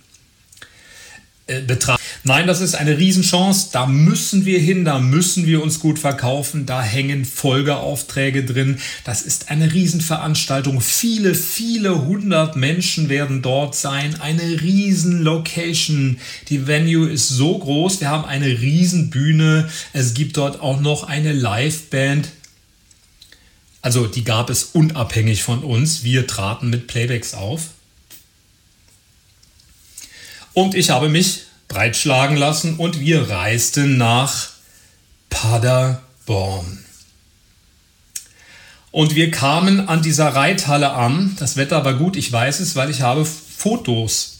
äh, 1.48 1.62
betrachten. 1.62 2.03
Nein, 2.24 2.48
das 2.48 2.60
ist 2.60 2.74
eine 2.74 2.98
Riesenchance. 2.98 3.69
Da 3.72 3.86
müssen 3.86 4.45
wir 4.45 4.57
hin, 4.57 4.84
da 4.84 4.98
müssen 4.98 5.45
wir 5.45 5.62
uns 5.62 5.79
gut 5.79 6.00
verkaufen. 6.00 6.65
Da 6.65 6.81
hängen 6.81 7.24
Folgeaufträge 7.24 8.43
drin. 8.43 8.79
Das 9.03 9.22
ist 9.22 9.51
eine 9.51 9.72
Riesenveranstaltung. 9.72 10.81
Viele, 10.81 11.36
viele 11.36 12.03
hundert 12.05 12.55
Menschen 12.55 13.10
werden 13.10 13.43
dort 13.43 13.75
sein. 13.75 14.19
Eine 14.19 14.60
Riesenlocation. 14.60 16.17
Die 16.50 16.65
Venue 16.65 17.07
ist 17.12 17.29
so 17.29 17.60
groß. 17.60 18.01
Wir 18.01 18.10
haben 18.10 18.25
eine 18.25 18.48
Riesenbühne. 18.48 19.69
Es 19.93 20.15
gibt 20.15 20.38
dort 20.38 20.62
auch 20.62 20.81
noch 20.81 21.03
eine 21.03 21.31
Liveband. 21.31 22.29
Also 23.86 24.08
die 24.08 24.24
gab 24.24 24.50
es 24.50 24.63
unabhängig 24.74 25.44
von 25.44 25.63
uns. 25.63 26.04
Wir 26.04 26.25
traten 26.25 26.72
mit 26.72 26.88
Playbacks 26.88 27.36
auf. 27.36 27.68
Und 30.54 30.74
ich 30.74 30.89
habe 30.89 31.08
mich 31.08 31.42
breitschlagen 31.68 32.36
lassen 32.36 32.77
und 32.77 33.00
wir 33.00 33.30
reisten 33.30 33.98
nach 33.98 34.50
Paderborn. 35.30 36.84
Und 38.89 39.13
wir 39.13 39.30
kamen 39.30 39.88
an 39.88 40.01
dieser 40.01 40.30
Reithalle 40.30 40.94
an. 40.94 41.36
Das 41.38 41.56
Wetter 41.56 41.86
war 41.86 41.94
gut, 41.94 42.15
ich 42.15 42.32
weiß 42.32 42.62
es, 42.62 42.75
weil 42.75 42.89
ich 42.89 43.01
habe 43.01 43.24
Fotos. 43.24 44.39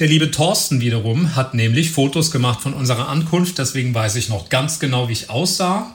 Der 0.00 0.08
liebe 0.08 0.32
Thorsten 0.32 0.80
wiederum 0.80 1.36
hat 1.36 1.54
nämlich 1.54 1.92
Fotos 1.92 2.32
gemacht 2.32 2.62
von 2.62 2.74
unserer 2.74 3.08
Ankunft, 3.08 3.58
deswegen 3.58 3.94
weiß 3.94 4.16
ich 4.16 4.28
noch 4.28 4.48
ganz 4.48 4.80
genau, 4.80 5.08
wie 5.08 5.12
ich 5.12 5.30
aussah. 5.30 5.94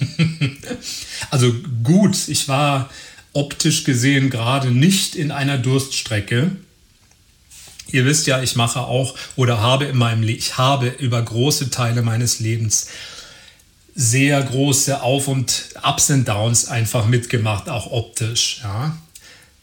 also 1.30 1.52
gut, 1.82 2.28
ich 2.28 2.48
war 2.48 2.90
optisch 3.32 3.84
gesehen 3.84 4.30
gerade 4.30 4.70
nicht 4.70 5.14
in 5.14 5.30
einer 5.30 5.58
Durststrecke. 5.58 6.52
Ihr 7.90 8.04
wisst 8.04 8.26
ja, 8.26 8.42
ich 8.42 8.56
mache 8.56 8.80
auch 8.80 9.16
oder 9.36 9.60
habe 9.60 9.86
in 9.86 9.96
meinem 9.96 10.22
Le 10.22 10.32
ich 10.32 10.58
habe 10.58 10.88
über 10.88 11.22
große 11.22 11.70
Teile 11.70 12.02
meines 12.02 12.40
Lebens 12.40 12.88
sehr 13.98 14.40
große 14.40 15.02
Auf- 15.02 15.26
und 15.26 15.70
Ups 15.82 16.10
und 16.10 16.28
Downs 16.28 16.68
einfach 16.68 17.06
mitgemacht, 17.06 17.68
auch 17.68 17.90
optisch. 17.90 18.60
Ja. 18.62 18.96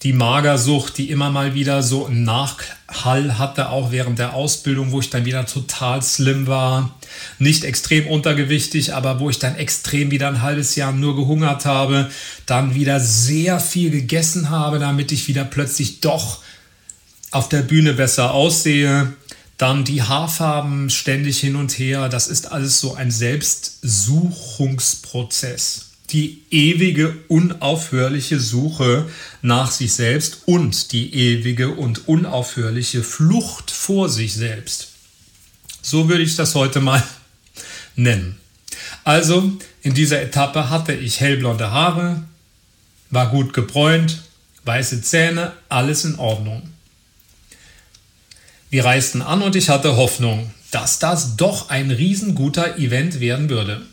Die 0.06 0.14
Magersucht, 0.14 0.98
die 1.00 1.10
immer 1.10 1.32
mal 1.32 1.56
wieder 1.56 1.82
so 1.82 2.06
einen 2.06 2.24
Nachhall 2.24 3.40
hatte, 3.40 3.70
auch 3.70 3.92
während 3.92 4.20
der 4.20 4.36
Ausbildung, 4.36 4.92
wo 4.92 5.00
ich 5.00 5.10
dann 5.10 5.26
wieder 5.26 5.48
total 5.48 6.04
slim 6.04 6.46
war. 6.46 6.96
Nicht 7.40 7.64
extrem 7.64 8.06
untergewichtig, 8.06 8.94
aber 8.94 9.20
wo 9.20 9.32
ich 9.32 9.40
dann 9.40 9.56
extrem 9.56 10.12
wieder 10.12 10.28
ein 10.28 10.44
halbes 10.44 10.76
Jahr 10.76 10.92
nur 10.92 11.16
gehungert 11.16 11.66
habe. 11.66 12.12
Dann 12.46 12.76
wieder 12.76 13.00
sehr 13.00 13.60
viel 13.60 13.90
gegessen 13.90 14.52
habe, 14.52 14.78
damit 14.78 15.12
ich 15.12 15.28
wieder 15.28 15.44
plötzlich 15.44 16.02
doch 16.02 16.44
auf 17.32 17.50
der 17.50 17.64
Bühne 17.64 17.94
besser 17.94 18.32
aussehe. 18.32 19.12
Dann 19.58 19.86
die 19.86 20.04
Haarfarben 20.04 20.92
ständig 20.92 21.40
hin 21.40 21.56
und 21.56 21.80
her. 21.80 22.10
Das 22.10 22.28
ist 22.28 22.52
alles 22.52 22.80
so 22.80 22.94
ein 22.94 23.10
Selbstsuchungsprozess. 23.10 25.85
Die 26.12 26.44
ewige, 26.52 27.16
unaufhörliche 27.28 28.40
Suche 28.40 29.10
nach 29.42 29.72
sich 29.72 29.94
selbst 29.94 30.40
und 30.46 30.92
die 30.92 31.14
ewige 31.14 31.70
und 31.70 32.08
unaufhörliche 32.08 33.04
Flucht 33.04 33.72
vor 33.72 34.10
sich 34.10 34.34
selbst. 34.34 34.90
So 35.82 36.08
würde 36.08 36.24
ich 36.24 36.36
das 36.36 36.56
heute 36.56 36.80
mal 36.80 37.04
nennen. 37.96 38.38
Also 39.04 39.52
in 39.82 39.94
dieser 39.94 40.22
Etappe 40.22 40.70
hatte 40.70 40.94
ich 40.94 41.20
hellblonde 41.20 41.72
Haare, 41.72 42.24
war 43.10 43.30
gut 43.30 43.54
gebräunt, 43.54 44.24
weiße 44.64 45.02
Zähne, 45.02 45.54
alles 45.70 46.06
in 46.06 46.16
Ordnung. 46.18 46.64
Wir 48.70 48.84
reisten 48.84 49.22
an 49.22 49.42
und 49.42 49.56
ich 49.56 49.70
hatte 49.70 49.96
Hoffnung, 49.96 50.52
dass 50.72 51.00
das 51.00 51.38
doch 51.38 51.70
ein 51.70 51.92
riesenguter 51.92 52.78
Event 52.78 53.20
werden 53.20 53.50
würde. 53.50 53.86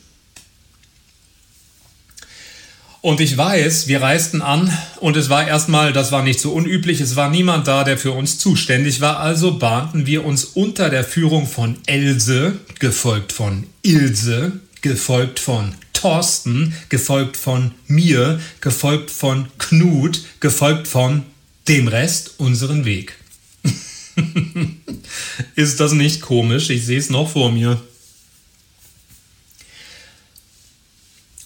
Und 3.03 3.21
ich 3.21 3.37
weiß, 3.37 3.89
wir 3.89 4.01
reisten 4.01 4.43
an 4.43 4.73
und 5.01 5.17
es 5.17 5.29
war 5.29 5.45
erstmal, 5.45 5.93
das 5.93 6.13
war 6.13 6.23
nicht 6.23 6.39
so 6.39 6.53
unüblich, 6.53 7.01
es 7.01 7.17
war 7.17 7.31
niemand 7.31 7.67
da, 7.67 7.83
der 7.83 7.99
für 7.99 8.13
uns 8.13 8.39
zuständig 8.39 9.01
war, 9.01 9.19
also 9.19 9.59
bahnten 9.59 10.07
wir 10.07 10.25
uns 10.25 10.45
unter 10.45 10.89
der 10.89 11.03
Führung 11.03 11.49
von 11.49 11.79
Else, 11.87 12.61
gefolgt 12.79 13.33
von 13.33 13.67
Ilse, 13.83 14.53
gefolgt 14.83 15.41
von 15.41 15.75
Thorsten, 15.93 16.75
gefolgt 16.91 17.37
von 17.37 17.73
mir, 17.89 18.41
gefolgt 18.61 19.11
von 19.11 19.49
Knut, 19.59 20.23
gefolgt 20.38 20.87
von 20.87 21.25
dem 21.67 21.88
Rest 21.88 22.35
unseren 22.38 22.85
Weg. 22.85 23.17
Ist 25.57 25.81
das 25.81 25.93
nicht 25.93 26.21
komisch? 26.21 26.71
Ich 26.71 26.87
sehe 26.87 27.01
es 27.01 27.11
noch 27.11 27.31
vor 27.31 27.51
mir. 27.51 27.83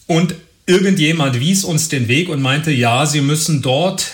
Und 0.07 0.35
irgendjemand 0.67 1.41
wies 1.41 1.65
uns 1.65 1.89
den 1.89 2.09
Weg 2.09 2.29
und 2.29 2.43
meinte, 2.43 2.71
ja, 2.71 3.07
Sie 3.07 3.21
müssen 3.21 3.63
dort 3.63 4.11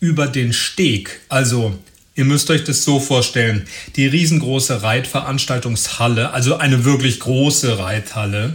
über 0.00 0.26
den 0.26 0.52
Steg, 0.52 1.20
also 1.28 1.76
ihr 2.14 2.24
müsst 2.24 2.50
euch 2.50 2.64
das 2.64 2.84
so 2.84 3.00
vorstellen, 3.00 3.66
die 3.96 4.06
riesengroße 4.06 4.82
Reitveranstaltungshalle, 4.82 6.30
also 6.30 6.56
eine 6.56 6.84
wirklich 6.84 7.20
große 7.20 7.78
Reithalle. 7.78 8.54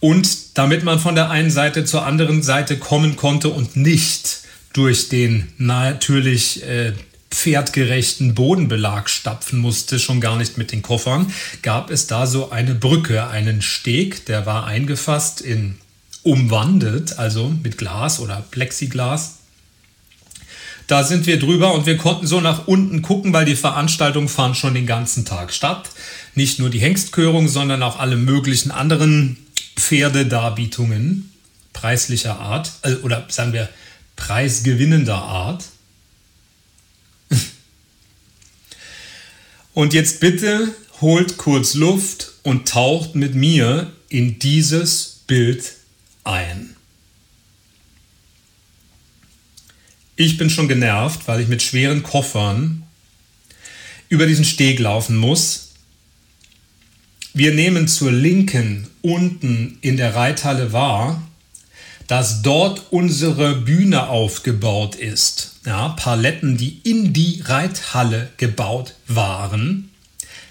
Und 0.00 0.58
damit 0.58 0.84
man 0.84 0.98
von 0.98 1.14
der 1.14 1.30
einen 1.30 1.50
Seite 1.50 1.84
zur 1.84 2.04
anderen 2.04 2.42
Seite 2.42 2.78
kommen 2.78 3.16
konnte 3.16 3.48
und 3.48 3.76
nicht 3.76 4.40
durch 4.74 5.08
den 5.08 5.48
natürlich 5.56 6.62
äh, 6.64 6.92
pferdgerechten 7.36 8.34
Bodenbelag 8.34 9.10
stapfen 9.10 9.58
musste, 9.58 9.98
schon 9.98 10.20
gar 10.20 10.36
nicht 10.36 10.56
mit 10.56 10.72
den 10.72 10.80
Koffern, 10.80 11.30
gab 11.60 11.90
es 11.90 12.06
da 12.06 12.26
so 12.26 12.50
eine 12.50 12.74
Brücke, 12.74 13.28
einen 13.28 13.60
Steg, 13.60 14.24
der 14.24 14.46
war 14.46 14.66
eingefasst 14.66 15.42
in 15.42 15.76
umwandet, 16.22 17.18
also 17.18 17.52
mit 17.62 17.76
Glas 17.78 18.20
oder 18.20 18.42
Plexiglas. 18.50 19.36
Da 20.86 21.04
sind 21.04 21.26
wir 21.26 21.38
drüber 21.38 21.74
und 21.74 21.86
wir 21.86 21.96
konnten 21.96 22.26
so 22.26 22.40
nach 22.40 22.66
unten 22.66 23.02
gucken, 23.02 23.32
weil 23.32 23.44
die 23.44 23.56
Veranstaltungen 23.56 24.28
fand 24.28 24.56
schon 24.56 24.74
den 24.74 24.86
ganzen 24.86 25.24
Tag 25.24 25.52
statt. 25.52 25.90
Nicht 26.34 26.58
nur 26.58 26.70
die 26.70 26.80
Hengstkörung, 26.80 27.48
sondern 27.48 27.82
auch 27.82 27.98
alle 27.98 28.16
möglichen 28.16 28.70
anderen 28.70 29.36
Pferdedarbietungen 29.76 31.30
preislicher 31.72 32.40
Art, 32.40 32.72
äh, 32.82 32.94
oder 33.02 33.26
sagen 33.28 33.52
wir 33.52 33.68
preisgewinnender 34.16 35.16
Art. 35.16 35.64
Und 39.76 39.92
jetzt 39.92 40.20
bitte 40.20 40.74
holt 41.02 41.36
kurz 41.36 41.74
Luft 41.74 42.32
und 42.42 42.66
taucht 42.66 43.14
mit 43.14 43.34
mir 43.34 43.92
in 44.08 44.38
dieses 44.38 45.20
Bild 45.26 45.74
ein. 46.24 46.74
Ich 50.16 50.38
bin 50.38 50.48
schon 50.48 50.66
genervt, 50.66 51.28
weil 51.28 51.42
ich 51.42 51.48
mit 51.48 51.60
schweren 51.60 52.02
Koffern 52.02 52.84
über 54.08 54.24
diesen 54.24 54.46
Steg 54.46 54.78
laufen 54.78 55.14
muss. 55.14 55.74
Wir 57.34 57.52
nehmen 57.52 57.86
zur 57.86 58.12
Linken 58.12 58.88
unten 59.02 59.76
in 59.82 59.98
der 59.98 60.14
Reithalle 60.14 60.72
wahr, 60.72 61.20
dass 62.08 62.42
dort 62.42 62.82
unsere 62.90 63.56
Bühne 63.56 64.08
aufgebaut 64.08 64.94
ist 64.94 65.56
ja, 65.66 65.88
Paletten, 65.90 66.56
die 66.56 66.78
in 66.84 67.12
die 67.12 67.42
Reithalle 67.44 68.30
gebaut 68.36 68.94
waren, 69.08 69.90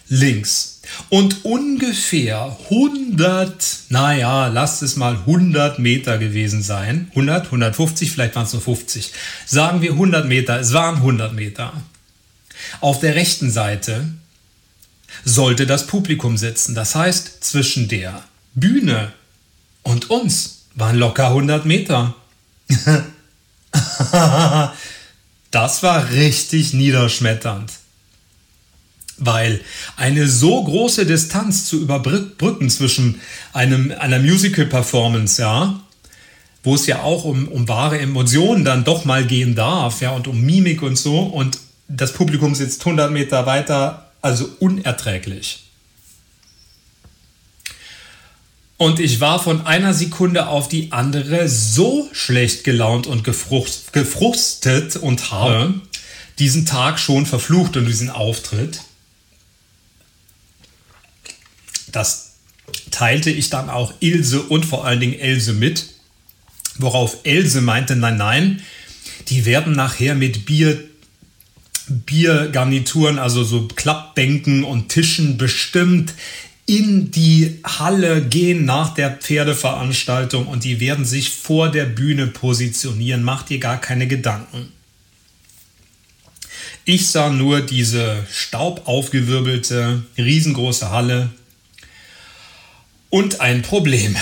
links. 0.09 0.81
Und 1.09 1.45
ungefähr 1.45 2.57
100, 2.65 3.77
naja, 3.89 4.47
lasst 4.47 4.83
es 4.83 4.97
mal 4.97 5.15
100 5.15 5.79
Meter 5.79 6.17
gewesen 6.17 6.61
sein. 6.61 7.07
100, 7.11 7.45
150, 7.45 8.11
vielleicht 8.11 8.35
waren 8.35 8.45
es 8.45 8.53
nur 8.53 8.61
50. 8.61 9.13
Sagen 9.45 9.81
wir 9.81 9.91
100 9.91 10.27
Meter, 10.27 10.59
es 10.59 10.73
waren 10.73 10.97
100 10.97 11.33
Meter. 11.33 11.73
Auf 12.81 12.99
der 12.99 13.15
rechten 13.15 13.49
Seite 13.49 14.05
sollte 15.23 15.65
das 15.65 15.87
Publikum 15.87 16.37
sitzen. 16.37 16.75
Das 16.75 16.93
heißt, 16.93 17.43
zwischen 17.43 17.87
der 17.87 18.21
Bühne 18.53 19.13
und 19.81 20.09
uns 20.09 20.54
waren 20.75 20.97
locker 20.97 21.27
100 21.27 21.65
Meter. 21.65 22.15
Das 25.55 25.83
war 25.83 26.09
richtig 26.09 26.73
niederschmetternd. 26.73 27.71
Weil 29.17 29.61
eine 29.95 30.27
so 30.27 30.61
große 30.61 31.05
Distanz 31.05 31.63
zu 31.63 31.79
überbrücken 31.79 32.69
zwischen 32.69 33.21
einem, 33.53 33.93
einer 33.97 34.19
Musical-Performance, 34.19 35.41
ja, 35.41 35.79
wo 36.63 36.75
es 36.75 36.87
ja 36.87 37.03
auch 37.03 37.23
um, 37.23 37.47
um 37.47 37.69
wahre 37.69 37.99
Emotionen 37.99 38.65
dann 38.65 38.83
doch 38.83 39.05
mal 39.05 39.25
gehen 39.25 39.55
darf, 39.55 40.01
ja, 40.01 40.11
und 40.11 40.27
um 40.27 40.41
Mimik 40.41 40.81
und 40.81 40.97
so, 40.97 41.19
und 41.19 41.57
das 41.87 42.11
Publikum 42.11 42.53
sitzt 42.53 42.81
100 42.81 43.11
Meter 43.11 43.45
weiter, 43.45 44.11
also 44.21 44.49
unerträglich. 44.59 45.64
Und 48.77 48.99
ich 48.99 49.21
war 49.21 49.41
von 49.41 49.65
einer 49.65 49.93
Sekunde 49.93 50.47
auf 50.47 50.67
die 50.67 50.91
andere 50.91 51.47
so 51.47 52.09
schlecht 52.11 52.65
gelaunt 52.65 53.07
und 53.07 53.23
gefrustet 53.23 54.97
und 54.97 55.31
habe 55.31 55.81
diesen 56.39 56.65
Tag 56.65 56.99
schon 56.99 57.25
verflucht 57.25 57.77
und 57.77 57.85
diesen 57.85 58.09
Auftritt. 58.09 58.81
Das 61.91 62.33
teilte 62.91 63.29
ich 63.31 63.49
dann 63.49 63.69
auch 63.69 63.93
Ilse 64.01 64.41
und 64.41 64.65
vor 64.65 64.85
allen 64.85 64.99
Dingen 64.99 65.17
Else 65.17 65.53
mit, 65.53 65.85
worauf 66.77 67.19
Else 67.23 67.61
meinte, 67.61 67.95
nein, 67.95 68.17
nein, 68.17 68.61
die 69.29 69.45
werden 69.45 69.73
nachher 69.73 70.15
mit 70.15 70.45
Bier 70.45 70.83
Biergarnituren, 71.87 73.19
also 73.19 73.43
so 73.43 73.67
Klappbänken 73.67 74.63
und 74.63 74.89
Tischen 74.89 75.37
bestimmt 75.37 76.15
in 76.65 77.11
die 77.11 77.59
Halle 77.63 78.25
gehen 78.25 78.65
nach 78.65 78.93
der 78.93 79.11
Pferdeveranstaltung 79.11 80.47
und 80.47 80.63
die 80.63 80.79
werden 80.79 81.05
sich 81.05 81.29
vor 81.29 81.69
der 81.69 81.85
Bühne 81.85 82.27
positionieren. 82.27 83.23
Macht 83.23 83.49
dir 83.49 83.59
gar 83.59 83.79
keine 83.79 84.07
Gedanken. 84.07 84.71
Ich 86.85 87.07
sah 87.07 87.29
nur 87.29 87.61
diese 87.61 88.25
staubaufgewirbelte, 88.31 90.03
riesengroße 90.17 90.89
Halle 90.89 91.31
und 93.09 93.41
ein 93.41 93.61
Problem. 93.61 94.15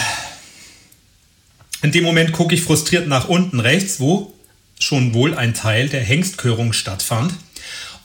In 1.81 1.91
dem 1.91 2.03
Moment 2.03 2.31
gucke 2.31 2.55
ich 2.55 2.61
frustriert 2.61 3.07
nach 3.07 3.27
unten 3.27 3.59
rechts, 3.59 3.99
wo 3.99 4.33
schon 4.79 5.13
wohl 5.13 5.33
ein 5.33 5.53
Teil 5.53 5.89
der 5.89 6.03
Hengstkörung 6.03 6.73
stattfand. 6.73 7.33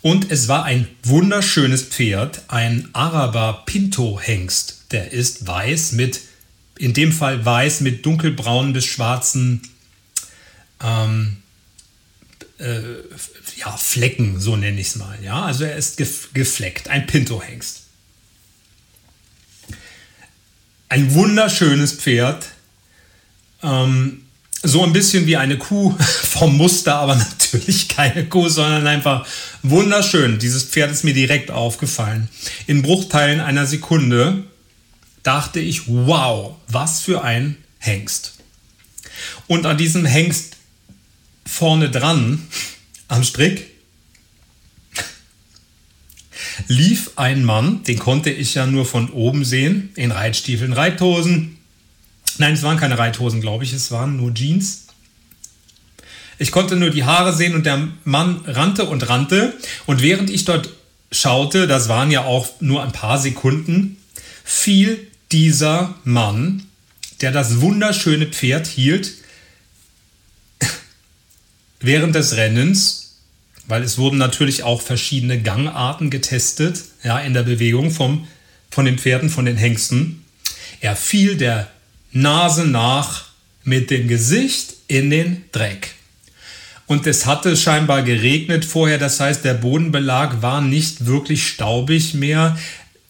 Und 0.01 0.31
es 0.31 0.49
war 0.49 0.65
ein 0.65 0.87
wunderschönes 1.03 1.83
Pferd, 1.83 2.43
ein 2.49 2.89
Araber 2.93 3.65
Pinto 3.67 4.21
Hengst. 4.21 4.85
Der 4.93 5.13
ist 5.13 5.47
weiß 5.47 5.93
mit, 5.93 6.21
in 6.79 6.95
dem 6.95 7.13
Fall 7.13 7.45
weiß 7.45 7.81
mit 7.81 8.07
dunkelbraunen 8.07 8.73
bis 8.73 8.87
schwarzen 8.87 9.63
ähm, 10.81 11.39
äh, 12.59 12.81
ja, 13.57 13.77
Flecken, 13.77 14.41
so 14.41 14.57
nenne 14.57 14.81
ich 14.81 14.89
es 14.89 14.97
mal. 14.97 15.19
Ja? 15.23 15.43
Also 15.45 15.65
er 15.65 15.77
ist 15.77 15.97
gefleckt, 16.35 16.89
ein 16.89 17.07
Pinto-Hengst. 17.07 17.83
Ein 20.89 21.13
wunderschönes 21.15 21.93
Pferd. 21.93 22.47
Ähm, 23.63 24.28
so 24.63 24.83
ein 24.85 24.93
bisschen 24.93 25.27
wie 25.27 25.37
eine 25.37 25.59
Kuh 25.59 25.97
vom 25.99 26.57
Muster, 26.57 26.97
aber 26.97 27.15
natürlich 27.39 27.89
keine 27.89 28.27
Kuh, 28.27 28.49
sondern 28.49 28.87
einfach 28.87 29.27
wunderschön. 29.63 30.39
Dieses 30.39 30.65
Pferd 30.65 30.91
ist 30.91 31.05
mir 31.05 31.15
direkt 31.15 31.51
aufgefallen. 31.51 32.29
In 32.67 32.83
Bruchteilen 32.83 33.41
einer 33.41 33.67
Sekunde 33.67 34.45
dachte 35.23 35.61
ich, 35.61 35.89
wow, 35.89 36.57
was 36.69 37.01
für 37.01 37.23
ein 37.23 37.57
Hengst. 37.79 38.35
Und 39.47 39.67
an 39.67 39.77
diesem 39.77 40.05
Hengst 40.05 40.57
vorne 41.47 41.91
dran 41.91 42.47
am 43.09 43.25
Strick 43.25 43.71
lief 46.67 47.13
ein 47.17 47.45
Mann, 47.45 47.83
den 47.85 47.99
konnte 47.99 48.31
ich 48.31 48.55
ja 48.55 48.67
nur 48.67 48.85
von 48.85 49.11
oben 49.11 49.45
sehen, 49.45 49.91
in 49.95 50.11
Reitstiefeln, 50.11 50.73
Reithosen. 50.73 51.58
Nein, 52.39 52.55
es 52.55 52.63
waren 52.63 52.77
keine 52.77 52.99
Reithosen, 52.99 53.41
glaube 53.41 53.65
ich, 53.65 53.73
es 53.73 53.91
waren 53.91 54.17
nur 54.17 54.33
Jeans. 54.33 54.87
Ich 56.39 56.53
konnte 56.53 56.77
nur 56.77 56.91
die 56.91 57.05
Haare 57.05 57.35
sehen 57.35 57.55
und 57.55 57.67
der 57.67 57.89
Mann 58.05 58.43
rannte 58.47 58.85
und 58.85 59.09
rannte. 59.09 59.55
Und 59.87 60.03
während 60.03 60.31
ich 60.31 60.45
dort 60.45 60.69
schaute, 61.11 61.67
das 61.67 61.89
waren 61.89 62.13
ja 62.13 62.25
auch 62.25 62.49
nur 62.61 62.83
ein 62.83 62.93
paar 62.93 63.19
Sekunden, 63.19 63.97
fiel 64.45 65.07
dieser 65.33 65.97
Mann, 66.05 66.63
der 67.21 67.33
das 67.33 67.61
wunderschöne 67.61 68.27
Pferd 68.27 68.69
hielt, 68.69 69.15
während 71.81 72.15
des 72.15 72.37
Rennens, 72.37 73.17
weil 73.67 73.83
es 73.83 73.99
wurden 73.99 74.17
natürlich 74.17 74.63
auch 74.63 74.81
verschiedene 74.81 75.43
Gangarten 75.43 76.09
getestet, 76.09 76.85
ja, 77.03 77.19
in 77.19 77.35
der 77.35 77.43
Bewegung 77.43 77.91
vom, 77.91 78.29
von 78.71 78.85
den 78.85 78.99
Pferden, 78.99 79.29
von 79.29 79.45
den 79.45 79.57
Hengsten. 79.57 80.25
Er 80.81 80.95
fiel 80.95 81.37
der 81.37 81.69
Nase 82.13 82.67
nach 82.67 83.27
mit 83.65 83.91
dem 83.91 84.09
Gesicht 84.09 84.75
in 84.89 85.11
den 85.11 85.45
Dreck. 85.53 85.95
Und 86.87 87.07
es 87.07 87.27
hatte 87.27 87.55
scheinbar 87.55 88.03
geregnet 88.03 88.65
vorher, 88.65 88.97
das 88.97 89.21
heißt, 89.21 89.45
der 89.45 89.55
Bodenbelag 89.55 90.41
war 90.41 90.63
nicht 90.63 91.05
wirklich 91.05 91.47
staubig 91.47 92.15
mehr. 92.15 92.59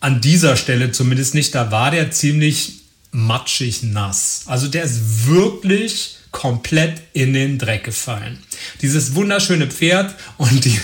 An 0.00 0.20
dieser 0.20 0.56
Stelle 0.56 0.90
zumindest 0.90 1.34
nicht, 1.34 1.54
da 1.54 1.70
war 1.70 1.92
der 1.92 2.10
ziemlich 2.10 2.80
matschig 3.12 3.84
nass. 3.84 4.42
Also 4.46 4.66
der 4.66 4.82
ist 4.82 5.26
wirklich 5.28 6.16
komplett 6.32 7.00
in 7.12 7.32
den 7.32 7.58
Dreck 7.58 7.84
gefallen. 7.84 8.38
Dieses 8.82 9.14
wunderschöne 9.14 9.68
Pferd 9.68 10.14
und, 10.36 10.64
die, 10.64 10.78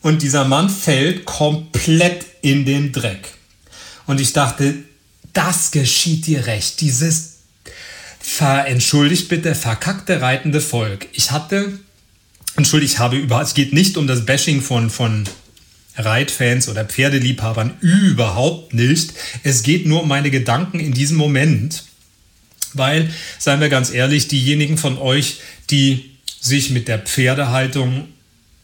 und 0.00 0.22
dieser 0.22 0.44
Mann 0.44 0.70
fällt 0.70 1.24
komplett 1.24 2.24
in 2.42 2.64
den 2.64 2.92
Dreck. 2.92 3.32
Und 4.06 4.20
ich 4.20 4.32
dachte, 4.32 4.74
das 5.34 5.70
geschieht 5.70 6.26
dir 6.26 6.46
recht. 6.46 6.80
Dieses 6.80 7.34
ver, 8.20 8.66
entschuldigt 8.66 9.28
bitte, 9.28 9.54
verkackte 9.54 10.22
reitende 10.22 10.60
Volk. 10.60 11.06
Ich 11.12 11.30
hatte, 11.30 11.78
entschuldigt, 12.56 12.94
ich 12.94 12.98
habe 12.98 13.16
über, 13.16 13.42
es 13.42 13.52
geht 13.52 13.74
nicht 13.74 13.98
um 13.98 14.06
das 14.06 14.24
Bashing 14.24 14.62
von, 14.62 14.88
von 14.88 15.24
Reitfans 15.96 16.68
oder 16.68 16.84
Pferdeliebhabern, 16.84 17.76
überhaupt 17.80 18.74
nicht. 18.74 19.12
Es 19.42 19.62
geht 19.62 19.86
nur 19.86 20.02
um 20.02 20.08
meine 20.08 20.30
Gedanken 20.30 20.80
in 20.80 20.92
diesem 20.92 21.16
Moment. 21.16 21.84
Weil, 22.72 23.08
seien 23.38 23.60
wir 23.60 23.68
ganz 23.68 23.92
ehrlich, 23.92 24.26
diejenigen 24.26 24.78
von 24.78 24.98
euch, 24.98 25.38
die 25.70 26.10
sich 26.40 26.70
mit 26.70 26.88
der 26.88 26.98
Pferdehaltung 26.98 28.08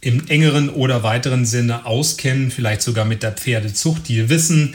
im 0.00 0.26
engeren 0.28 0.68
oder 0.68 1.02
weiteren 1.02 1.46
Sinne 1.46 1.86
auskennen, 1.86 2.50
vielleicht 2.50 2.82
sogar 2.82 3.04
mit 3.04 3.22
der 3.22 3.32
Pferdezucht, 3.32 4.08
die 4.08 4.28
wissen, 4.28 4.74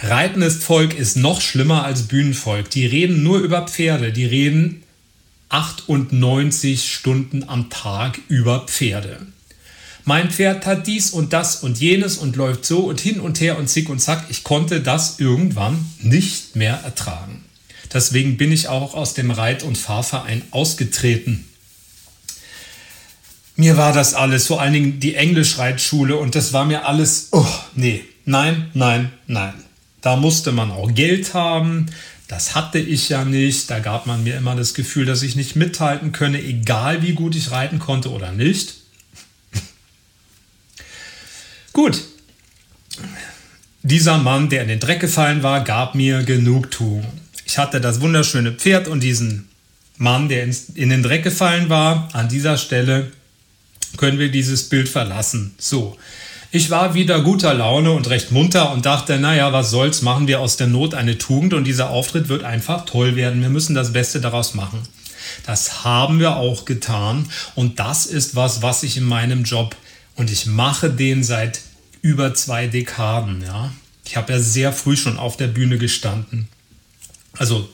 reitendes 0.00 0.56
Volk 0.56 0.94
ist 0.94 1.16
noch 1.16 1.40
schlimmer 1.40 1.84
als 1.84 2.02
Bühnenvolk. 2.02 2.70
Die 2.70 2.86
reden 2.86 3.22
nur 3.22 3.38
über 3.38 3.66
Pferde, 3.66 4.12
die 4.12 4.26
reden 4.26 4.82
98 5.48 6.92
Stunden 6.92 7.48
am 7.48 7.70
Tag 7.70 8.18
über 8.28 8.66
Pferde. 8.66 9.26
Mein 10.04 10.30
Pferd 10.30 10.66
hat 10.66 10.86
dies 10.86 11.10
und 11.10 11.32
das 11.32 11.56
und 11.62 11.80
jenes 11.80 12.18
und 12.18 12.36
läuft 12.36 12.64
so 12.64 12.80
und 12.80 13.00
hin 13.00 13.18
und 13.18 13.40
her 13.40 13.58
und 13.58 13.68
zick 13.68 13.88
und 13.88 13.98
zack. 13.98 14.26
Ich 14.28 14.44
konnte 14.44 14.80
das 14.80 15.18
irgendwann 15.18 15.84
nicht 16.00 16.54
mehr 16.54 16.80
ertragen. 16.84 17.44
Deswegen 17.92 18.36
bin 18.36 18.52
ich 18.52 18.68
auch 18.68 18.94
aus 18.94 19.14
dem 19.14 19.30
Reit- 19.30 19.62
und 19.62 19.76
Fahrverein 19.76 20.42
ausgetreten. 20.50 21.48
Mir 23.56 23.76
war 23.76 23.92
das 23.92 24.14
alles, 24.14 24.46
vor 24.46 24.60
allen 24.60 24.74
Dingen 24.74 25.00
die 25.00 25.14
Englischreitschule 25.14 26.16
und 26.16 26.34
das 26.34 26.52
war 26.52 26.66
mir 26.66 26.86
alles, 26.86 27.28
oh 27.32 27.46
nee, 27.74 28.04
nein, 28.26 28.70
nein, 28.74 29.10
nein. 29.26 29.54
Da 30.06 30.14
musste 30.14 30.52
man 30.52 30.70
auch 30.70 30.94
Geld 30.94 31.34
haben, 31.34 31.86
das 32.28 32.54
hatte 32.54 32.78
ich 32.78 33.08
ja 33.08 33.24
nicht. 33.24 33.68
Da 33.68 33.80
gab 33.80 34.06
man 34.06 34.22
mir 34.22 34.36
immer 34.36 34.54
das 34.54 34.72
Gefühl, 34.72 35.04
dass 35.04 35.24
ich 35.24 35.34
nicht 35.34 35.56
mithalten 35.56 36.12
könne, 36.12 36.40
egal 36.40 37.02
wie 37.02 37.14
gut 37.14 37.34
ich 37.34 37.50
reiten 37.50 37.80
konnte 37.80 38.12
oder 38.12 38.30
nicht. 38.30 38.74
Gut. 41.72 42.04
Dieser 43.82 44.18
Mann, 44.18 44.48
der 44.48 44.62
in 44.62 44.68
den 44.68 44.78
Dreck 44.78 45.00
gefallen 45.00 45.42
war, 45.42 45.64
gab 45.64 45.96
mir 45.96 46.22
Genugtuung. 46.22 47.04
Ich 47.44 47.58
hatte 47.58 47.80
das 47.80 48.00
wunderschöne 48.00 48.52
Pferd 48.52 48.86
und 48.86 49.00
diesen 49.00 49.48
Mann, 49.96 50.28
der 50.28 50.48
in 50.76 50.90
den 50.90 51.02
Dreck 51.02 51.24
gefallen 51.24 51.68
war. 51.68 52.10
An 52.12 52.28
dieser 52.28 52.58
Stelle 52.58 53.10
können 53.96 54.20
wir 54.20 54.30
dieses 54.30 54.68
Bild 54.68 54.88
verlassen. 54.88 55.56
So. 55.58 55.98
Ich 56.56 56.70
war 56.70 56.94
wieder 56.94 57.20
guter 57.20 57.52
Laune 57.52 57.92
und 57.92 58.08
recht 58.08 58.32
munter 58.32 58.72
und 58.72 58.86
dachte, 58.86 59.18
naja, 59.18 59.52
was 59.52 59.70
soll's, 59.70 60.00
machen 60.00 60.26
wir 60.26 60.40
aus 60.40 60.56
der 60.56 60.66
Not 60.66 60.94
eine 60.94 61.18
Tugend 61.18 61.52
und 61.52 61.64
dieser 61.64 61.90
Auftritt 61.90 62.30
wird 62.30 62.44
einfach 62.44 62.86
toll 62.86 63.14
werden. 63.14 63.42
Wir 63.42 63.50
müssen 63.50 63.74
das 63.74 63.92
Beste 63.92 64.22
daraus 64.22 64.54
machen. 64.54 64.80
Das 65.44 65.84
haben 65.84 66.18
wir 66.18 66.36
auch 66.36 66.64
getan 66.64 67.28
und 67.54 67.78
das 67.78 68.06
ist 68.06 68.36
was, 68.36 68.62
was 68.62 68.84
ich 68.84 68.96
in 68.96 69.04
meinem 69.04 69.44
Job 69.44 69.76
und 70.14 70.30
ich 70.30 70.46
mache 70.46 70.88
den 70.88 71.22
seit 71.22 71.60
über 72.00 72.32
zwei 72.32 72.68
Dekaden. 72.68 73.42
Ja. 73.42 73.70
Ich 74.06 74.16
habe 74.16 74.32
ja 74.32 74.38
sehr 74.38 74.72
früh 74.72 74.96
schon 74.96 75.18
auf 75.18 75.36
der 75.36 75.48
Bühne 75.48 75.76
gestanden 75.76 76.48
also 77.38 77.68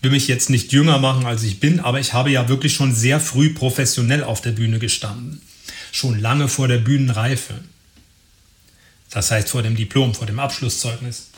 will 0.00 0.10
mich 0.10 0.28
jetzt 0.28 0.48
nicht 0.48 0.72
jünger 0.72 0.98
machen, 0.98 1.26
als 1.26 1.42
ich 1.42 1.60
bin, 1.60 1.80
aber 1.80 2.00
ich 2.00 2.12
habe 2.12 2.30
ja 2.30 2.48
wirklich 2.48 2.74
schon 2.74 2.94
sehr 2.94 3.20
früh 3.20 3.50
professionell 3.50 4.24
auf 4.24 4.40
der 4.40 4.52
Bühne 4.52 4.78
gestanden. 4.78 5.40
Schon 5.92 6.20
lange 6.20 6.48
vor 6.48 6.68
der 6.68 6.78
Bühnenreife. 6.78 7.54
Das 9.12 9.30
heißt 9.30 9.50
vor 9.50 9.62
dem 9.62 9.76
Diplom, 9.76 10.14
vor 10.14 10.26
dem 10.26 10.38
Abschlusszeugnis. 10.38 11.28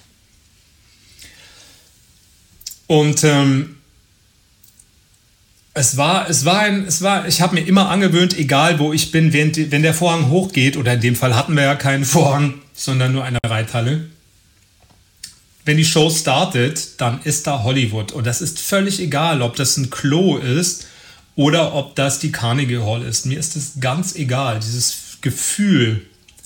Und 2.87 3.25
ähm, 3.25 3.77
es 5.75 5.97
war, 5.97 6.31
es 6.31 6.45
war 6.45 6.61
ein, 6.61 6.87
es 6.87 7.03
war, 7.03 7.27
ich 7.27 7.41
habe 7.41 7.57
mir 7.57 7.67
immer 7.67 7.89
angewöhnt, 7.89 8.39
egal 8.39 8.79
wo 8.79 8.93
ich 8.93 9.11
bin, 9.11 9.33
wenn, 9.33 9.55
wenn 9.73 9.83
der 9.83 9.95
Vorhang 9.95 10.31
hochgeht, 10.31 10.77
oder 10.77 10.95
in 10.95 11.01
dem 11.01 11.17
Fall 11.17 11.35
hatten 11.35 11.55
wir 11.57 11.65
ja 11.65 11.75
keinen 11.75 12.05
Vorhang, 12.05 12.55
sondern 12.75 13.13
nur 13.13 13.25
eine 13.25 13.39
Reithalle, 13.45 14.09
wenn 15.65 15.77
die 15.77 15.85
Show 15.85 16.11
startet, 16.11 17.01
dann 17.01 17.23
ist 17.23 17.47
da 17.47 17.65
Hollywood. 17.65 18.13
Und 18.13 18.27
das 18.27 18.41
ist 18.41 18.61
völlig 18.61 19.01
egal, 19.01 19.43
ob 19.43 19.57
das 19.57 19.77
ein 19.77 19.91
Klo 19.91 20.37
ist 20.37 20.87
oder 21.35 21.75
ob 21.75 21.97
das 21.97 22.19
die 22.19 22.31
Carnegie 22.31 22.79
Hall 22.79 23.03
ist. 23.03 23.27
Mir 23.27 23.39
ist 23.39 23.57
es 23.57 23.73
ganz 23.81 24.15
egal. 24.15 24.61
Dieses 24.61 25.19
Gefühl 25.23 26.03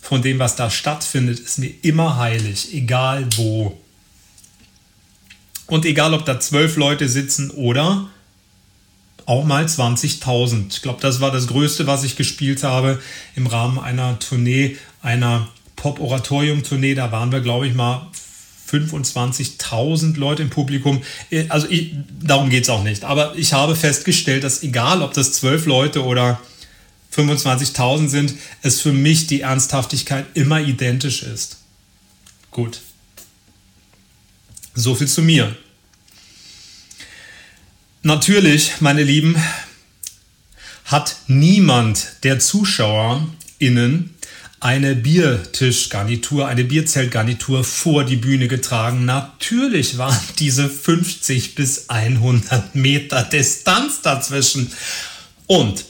von 0.08 0.22
dem, 0.22 0.38
was 0.38 0.56
da 0.56 0.70
stattfindet, 0.70 1.38
ist 1.38 1.58
mir 1.58 1.70
immer 1.82 2.16
heilig, 2.16 2.72
egal 2.72 3.26
wo. 3.36 3.78
Und 5.66 5.84
egal, 5.84 6.14
ob 6.14 6.24
da 6.24 6.40
zwölf 6.40 6.76
Leute 6.76 7.10
sitzen 7.10 7.50
oder 7.50 8.08
auch 9.26 9.44
mal 9.44 9.66
20.000. 9.66 10.68
Ich 10.70 10.80
glaube, 10.80 11.02
das 11.02 11.20
war 11.20 11.30
das 11.30 11.46
Größte, 11.48 11.86
was 11.86 12.04
ich 12.04 12.16
gespielt 12.16 12.62
habe 12.62 13.02
im 13.36 13.46
Rahmen 13.46 13.78
einer 13.78 14.18
Tournee, 14.18 14.78
einer 15.02 15.48
Pop-Oratorium-Tournee. 15.76 16.94
Da 16.94 17.12
waren 17.12 17.30
wir, 17.30 17.42
glaube 17.42 17.68
ich, 17.68 17.74
mal 17.74 18.06
25.000 18.70 20.16
Leute 20.16 20.42
im 20.42 20.48
Publikum. 20.48 21.02
Äh, 21.28 21.44
also 21.50 21.66
ich, 21.68 21.92
darum 22.22 22.48
geht 22.48 22.62
es 22.62 22.70
auch 22.70 22.82
nicht. 22.82 23.04
Aber 23.04 23.36
ich 23.36 23.52
habe 23.52 23.76
festgestellt, 23.76 24.42
dass 24.42 24.62
egal, 24.62 25.02
ob 25.02 25.12
das 25.12 25.32
12 25.32 25.66
Leute 25.66 26.02
oder 26.02 26.40
25.000 27.18 28.08
sind, 28.08 28.34
es 28.62 28.80
für 28.80 28.92
mich 28.92 29.26
die 29.26 29.40
Ernsthaftigkeit 29.40 30.26
immer 30.34 30.60
identisch 30.60 31.22
ist. 31.22 31.58
Gut. 32.50 32.80
So 34.74 34.94
viel 34.94 35.08
zu 35.08 35.22
mir. 35.22 35.56
Natürlich, 38.02 38.80
meine 38.80 39.02
Lieben, 39.02 39.36
hat 40.84 41.16
niemand 41.26 42.06
der 42.22 42.38
ZuschauerInnen 42.38 44.14
eine 44.60 44.96
Biertischgarnitur, 44.96 46.48
eine 46.48 46.64
Bierzeltgarnitur 46.64 47.62
vor 47.62 48.04
die 48.04 48.16
Bühne 48.16 48.48
getragen. 48.48 49.04
Natürlich 49.04 49.98
waren 49.98 50.18
diese 50.38 50.68
50 50.68 51.54
bis 51.54 51.88
100 51.88 52.74
Meter 52.74 53.22
Distanz 53.22 54.00
dazwischen. 54.02 54.72
Und 55.46 55.84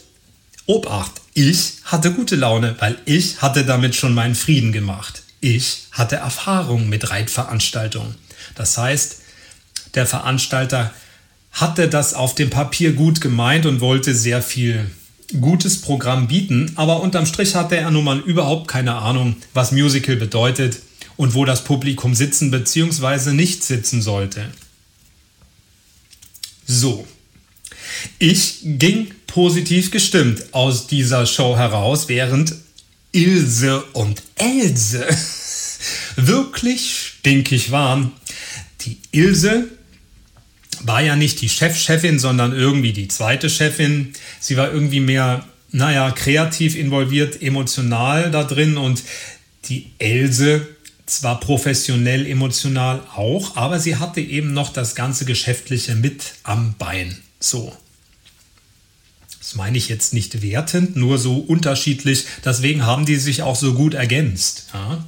Obacht, 0.69 1.23
ich 1.33 1.77
hatte 1.85 2.13
gute 2.13 2.37
Laune, 2.37 2.77
weil 2.79 2.99
ich 3.07 3.41
hatte 3.41 3.65
damit 3.65 3.95
schon 3.95 4.13
meinen 4.13 4.35
Frieden 4.35 4.71
gemacht. 4.71 5.23
Ich 5.41 5.87
hatte 5.93 6.17
Erfahrung 6.17 6.91
mit 6.91 7.09
Reitveranstaltungen. 7.09 8.15
Das 8.55 8.77
heißt, 8.77 9.17
der 9.95 10.05
Veranstalter 10.05 10.93
hatte 11.53 11.89
das 11.89 12.13
auf 12.13 12.35
dem 12.35 12.51
Papier 12.51 12.93
gut 12.93 13.23
gemeint 13.23 13.65
und 13.65 13.81
wollte 13.81 14.15
sehr 14.15 14.43
viel 14.43 14.91
gutes 15.41 15.81
Programm 15.81 16.29
bieten, 16.29 16.71
aber 16.75 17.01
unterm 17.01 17.25
Strich 17.25 17.55
hatte 17.55 17.79
er 17.79 17.91
nun 17.91 18.05
mal 18.05 18.19
überhaupt 18.19 18.69
keine 18.69 18.97
Ahnung, 18.97 19.37
was 19.55 19.73
Musical 19.73 20.17
bedeutet 20.17 20.83
und 21.17 21.33
wo 21.33 21.47
das 21.47 21.65
Publikum 21.65 22.15
sitzen 22.15 22.51
bzw. 22.51 23.33
nicht 23.33 23.65
sitzen 23.65 24.03
sollte. 24.03 24.45
So, 26.67 27.09
ich 28.19 28.59
ging 28.63 29.15
positiv 29.29 29.93
gestimmt 29.93 30.53
aus 30.53 30.88
dieser 30.88 31.25
Show 31.27 31.57
heraus, 31.57 32.09
während 32.09 32.55
Ilse 33.12 33.85
und 33.93 34.23
Else 34.35 35.07
wirklich 36.17 37.14
stinkig 37.19 37.71
waren. 37.71 38.12
Die 38.81 38.99
Ilse 39.12 39.69
war 40.81 41.03
ja 41.03 41.17
nicht 41.17 41.41
die 41.41 41.49
Chefchefin, 41.49 42.19
sondern 42.19 42.53
irgendwie 42.53 42.93
die 42.93 43.09
zweite 43.09 43.49
Chefin. 43.49 44.12
Sie 44.41 44.57
war 44.57 44.73
irgendwie 44.73 45.01
mehr, 45.01 45.47
naja, 45.71 46.11
kreativ 46.11 46.77
involviert, 46.77 47.41
emotional 47.41 48.31
da 48.31 48.45
drin 48.45 48.77
und 48.77 49.03
die 49.67 49.91
Else 49.99 50.67
zwar 51.07 51.41
professionell, 51.41 52.27
emotional 52.27 53.01
auch, 53.14 53.57
aber 53.57 53.81
sie 53.81 53.97
hatte 53.97 54.21
eben 54.21 54.53
noch 54.53 54.73
das 54.73 54.95
ganze 54.95 55.25
Geschäftliche 55.25 55.95
mit 55.95 56.35
am 56.43 56.75
Bein. 56.79 57.19
So. 57.41 57.77
Das 59.49 59.55
meine 59.55 59.79
ich 59.79 59.89
jetzt 59.89 60.13
nicht 60.13 60.43
wertend, 60.43 60.95
nur 60.95 61.17
so 61.17 61.39
unterschiedlich. 61.39 62.27
Deswegen 62.45 62.85
haben 62.85 63.07
die 63.07 63.17
sich 63.17 63.41
auch 63.41 63.57
so 63.57 63.73
gut 63.73 63.95
ergänzt. 63.95 64.67
Ja? 64.75 65.03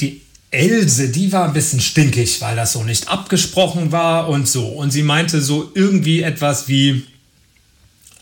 Die 0.00 0.22
Else, 0.50 1.10
die 1.10 1.30
war 1.30 1.46
ein 1.46 1.52
bisschen 1.52 1.80
stinkig, 1.80 2.40
weil 2.40 2.56
das 2.56 2.72
so 2.72 2.82
nicht 2.82 3.06
abgesprochen 3.06 3.92
war 3.92 4.28
und 4.28 4.48
so. 4.48 4.66
Und 4.66 4.90
sie 4.90 5.04
meinte 5.04 5.40
so 5.40 5.70
irgendwie 5.76 6.22
etwas 6.22 6.66
wie, 6.66 7.04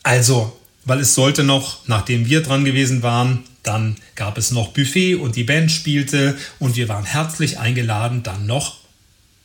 also, 0.03 0.55
weil 0.85 1.01
es 1.01 1.15
sollte 1.15 1.43
noch, 1.43 1.79
nachdem 1.87 2.27
wir 2.27 2.43
dran 2.43 2.67
gewesen 2.67 3.03
waren, 3.03 3.45
dann 3.63 3.97
gab 4.17 4.37
es 4.37 4.51
noch 4.51 4.75
Buffet 4.75 5.15
und 5.15 5.35
die 5.35 5.45
Band 5.45 5.73
spielte 5.73 6.37
und 6.59 6.77
wir 6.77 6.91
waren 6.91 7.07
herzlich 7.07 7.59
eingeladen, 7.59 8.23
dann 8.23 8.45
noch 8.45 8.81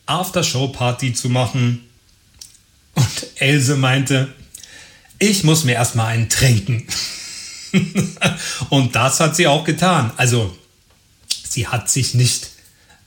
Aftershow-Party 0.05 1.13
zu 1.13 1.29
machen. 1.29 1.85
Und 2.95 3.27
Else 3.37 3.77
meinte, 3.77 4.33
ich 5.19 5.43
muss 5.43 5.63
mir 5.63 5.73
erstmal 5.73 6.13
einen 6.13 6.29
trinken. 6.29 6.87
und 8.69 8.95
das 8.95 9.19
hat 9.19 9.35
sie 9.35 9.47
auch 9.47 9.63
getan. 9.63 10.11
Also, 10.17 10.55
sie 11.47 11.67
hat 11.67 11.89
sich 11.89 12.13
nicht 12.13 12.49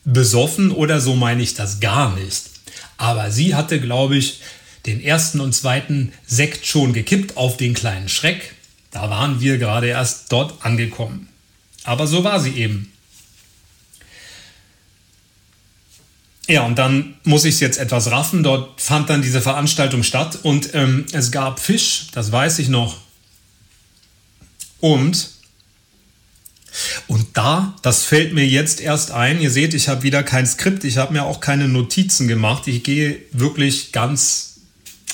besoffen 0.05 0.71
oder 0.71 1.01
so 1.01 1.17
meine 1.17 1.43
ich 1.43 1.55
das 1.55 1.81
gar 1.81 2.15
nicht. 2.17 2.51
Aber 2.97 3.31
sie 3.31 3.55
hatte, 3.55 3.81
glaube 3.81 4.17
ich, 4.17 4.41
den 4.87 5.01
ersten 5.01 5.41
und 5.41 5.55
zweiten 5.55 6.13
Sekt 6.27 6.67
schon 6.67 6.93
gekippt 6.93 7.37
auf 7.37 7.57
den 7.57 7.75
kleinen 7.75 8.09
Schreck. 8.09 8.55
Da 8.91 9.11
waren 9.11 9.41
wir 9.41 9.59
gerade 9.59 9.89
erst 9.89 10.31
dort 10.31 10.65
angekommen. 10.65 11.29
Aber 11.85 12.07
so 12.07 12.25
war 12.25 12.41
sie 12.41 12.53
eben. 12.53 12.92
Ja, 16.49 16.65
und 16.65 16.77
dann 16.77 17.15
muss 17.23 17.45
ich 17.45 17.55
es 17.55 17.61
jetzt 17.61 17.79
etwas 17.79 18.11
raffen. 18.11 18.43
Dort 18.43 18.81
fand 18.81 19.09
dann 19.11 19.23
diese 19.23 19.41
Veranstaltung 19.41 20.03
statt 20.03 20.41
und 20.43 20.75
ähm, 20.75 21.07
es 21.13 21.31
gab 21.31 21.61
Fisch, 21.61 22.09
das 22.13 22.33
weiß 22.33 22.59
ich 22.59 22.69
noch. 22.69 22.99
Und 24.81 25.31
und 27.07 27.27
da, 27.35 27.77
das 27.83 28.05
fällt 28.05 28.33
mir 28.33 28.47
jetzt 28.47 28.81
erst 28.81 29.11
ein, 29.11 29.41
ihr 29.41 29.51
seht, 29.51 29.75
ich 29.75 29.89
habe 29.89 30.03
wieder 30.03 30.23
kein 30.23 30.47
Skript, 30.47 30.85
ich 30.85 30.97
habe 30.97 31.13
mir 31.13 31.25
auch 31.25 31.41
keine 31.41 31.69
Notizen 31.69 32.29
gemacht. 32.29 32.67
Ich 32.67 32.83
gehe 32.83 33.19
wirklich 33.33 33.93
ganz 33.93 34.61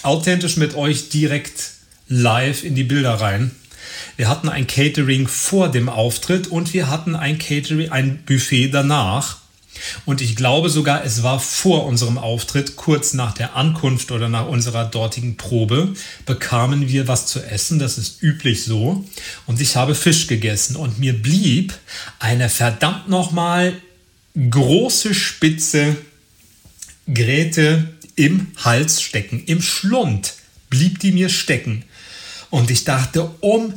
authentisch 0.03 0.57
mit 0.57 0.77
euch 0.77 1.09
direkt 1.09 1.71
live 2.09 2.63
in 2.63 2.75
die 2.75 2.85
Bilder 2.85 3.15
rein. 3.15 3.51
Wir 4.17 4.29
hatten 4.29 4.49
ein 4.49 4.67
Catering 4.67 5.27
vor 5.27 5.69
dem 5.69 5.89
Auftritt 5.89 6.47
und 6.47 6.73
wir 6.73 6.89
hatten 6.89 7.17
ein 7.17 7.39
Catering, 7.39 7.91
ein 7.91 8.23
Buffet 8.25 8.69
danach. 8.69 9.39
Und 10.07 10.21
ich 10.21 10.35
glaube 10.35 10.71
sogar, 10.71 11.05
es 11.05 11.23
war 11.23 11.39
vor 11.39 11.87
unserem 11.87 12.19
Auftritt, 12.19 12.77
kurz 12.77 13.15
nach 13.15 13.33
der 13.33 13.55
Ankunft 13.55 14.11
oder 14.11 14.29
nach 14.29 14.47
unserer 14.47 14.85
dortigen 14.85 15.37
Probe, 15.37 15.95
bekamen 16.27 16.89
wir 16.89 17.07
was 17.09 17.27
zu 17.27 17.41
essen. 17.41 17.79
Das 17.79 17.99
ist 17.99 18.23
üblich 18.23 18.65
so. 18.65 19.05
Und 19.47 19.61
ich 19.61 19.77
habe 19.77 19.95
Fisch 19.95 20.27
gegessen. 20.27 20.77
Und 20.77 20.99
mir 20.99 21.13
blieb 21.13 21.75
eine 22.19 22.49
verdammt 22.49 23.09
nochmal 23.09 23.75
große 24.35 25.15
Spitze 25.15 25.97
Gräte 27.13 27.89
im 28.17 28.49
Hals 28.59 29.01
stecken, 29.01 29.43
im 29.47 29.63
Schlund 29.63 30.35
blieb 30.71 30.99
die 30.99 31.13
mir 31.13 31.29
stecken. 31.29 31.85
Und 32.51 32.71
ich 32.71 32.85
dachte, 32.85 33.31
um 33.41 33.75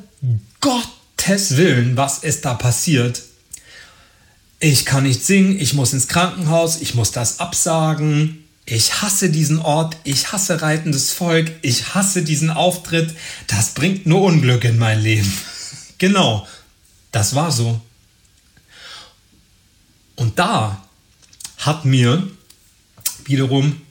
Gottes 0.59 1.57
Willen, 1.57 1.95
was 1.97 2.19
ist 2.19 2.45
da 2.45 2.53
passiert? 2.53 3.21
Ich 4.61 4.85
kann 4.85 5.03
nicht 5.03 5.25
singen, 5.25 5.59
ich 5.59 5.73
muss 5.73 5.91
ins 5.91 6.07
Krankenhaus, 6.07 6.81
ich 6.81 6.93
muss 6.93 7.11
das 7.11 7.39
absagen. 7.39 8.45
Ich 8.65 9.01
hasse 9.01 9.31
diesen 9.31 9.57
Ort, 9.57 9.97
ich 10.03 10.31
hasse 10.31 10.61
reitendes 10.61 11.11
Volk, 11.11 11.51
ich 11.63 11.95
hasse 11.95 12.21
diesen 12.21 12.51
Auftritt. 12.51 13.13
Das 13.47 13.73
bringt 13.73 14.05
nur 14.05 14.21
Unglück 14.21 14.63
in 14.63 14.77
mein 14.77 15.01
Leben. 15.01 15.33
genau, 15.97 16.47
das 17.11 17.33
war 17.33 17.51
so. 17.51 17.81
Und 20.15 20.37
da 20.37 20.85
hat 21.57 21.83
mir 21.83 22.29
wiederum 23.25 23.81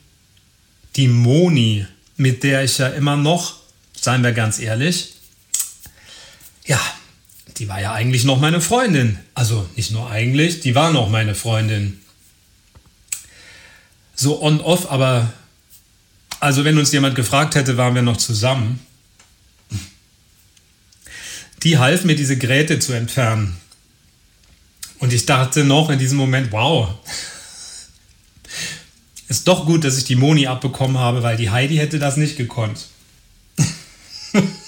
die 0.95 1.09
Moni, 1.09 1.85
mit 2.17 2.45
der 2.45 2.63
ich 2.63 2.79
ja 2.79 2.87
immer 2.89 3.17
noch, 3.17 3.57
seien 4.01 4.23
wir 4.23 4.33
ganz 4.33 4.61
ehrlich, 4.61 5.15
ja, 6.65 6.81
die 7.61 7.69
war 7.69 7.81
ja 7.81 7.93
eigentlich 7.93 8.25
noch 8.25 8.41
meine 8.41 8.63
Freundin. 8.63 9.19
Also 9.35 9.69
nicht 9.77 9.91
nur 9.91 10.11
eigentlich, 10.11 10.61
die 10.61 10.75
war 10.75 10.93
noch 10.93 11.11
meine 11.11 11.35
Freundin. 11.35 12.01
So 14.15 14.43
on-off, 14.43 14.91
aber 14.91 15.31
also 16.41 16.65
wenn 16.65 16.79
uns 16.79 16.91
jemand 16.91 17.15
gefragt 17.17 17.55
hätte, 17.55 17.77
waren 17.77 17.95
wir 17.95 18.01
noch 18.01 18.17
zusammen. 18.17 18.81
Die 21.63 21.77
half 21.77 22.05
mir, 22.05 22.17
diese 22.17 22.39
Gräte 22.39 22.79
zu 22.79 22.95
entfernen. 22.95 23.59
Und 24.99 25.13
ich 25.13 25.27
dachte 25.27 25.63
noch 25.63 25.91
in 25.91 25.99
diesem 25.99 26.17
Moment, 26.17 26.53
wow, 26.53 26.95
ist 29.29 29.47
doch 29.47 29.67
gut, 29.67 29.85
dass 29.85 29.99
ich 29.99 30.05
die 30.05 30.17
Moni 30.17 30.47
abbekommen 30.47 30.97
habe, 30.97 31.23
weil 31.23 31.37
die 31.37 31.51
Heidi 31.51 31.77
hätte 31.77 31.99
das 31.99 32.17
nicht 32.17 32.39
gekonnt. 32.39 32.87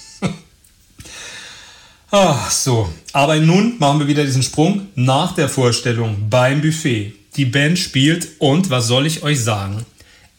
Ach 2.14 2.51
so, 2.51 2.92
aber 3.14 3.37
nun 3.37 3.79
machen 3.79 4.01
wir 4.01 4.07
wieder 4.07 4.27
diesen 4.27 4.42
Sprung 4.42 4.88
nach 4.94 5.35
der 5.35 5.48
Vorstellung 5.48 6.29
beim 6.29 6.61
Buffet. 6.61 7.14
Die 7.37 7.46
Band 7.46 7.79
spielt 7.79 8.29
und 8.38 8.68
was 8.68 8.87
soll 8.87 9.07
ich 9.07 9.22
euch 9.22 9.40
sagen? 9.40 9.87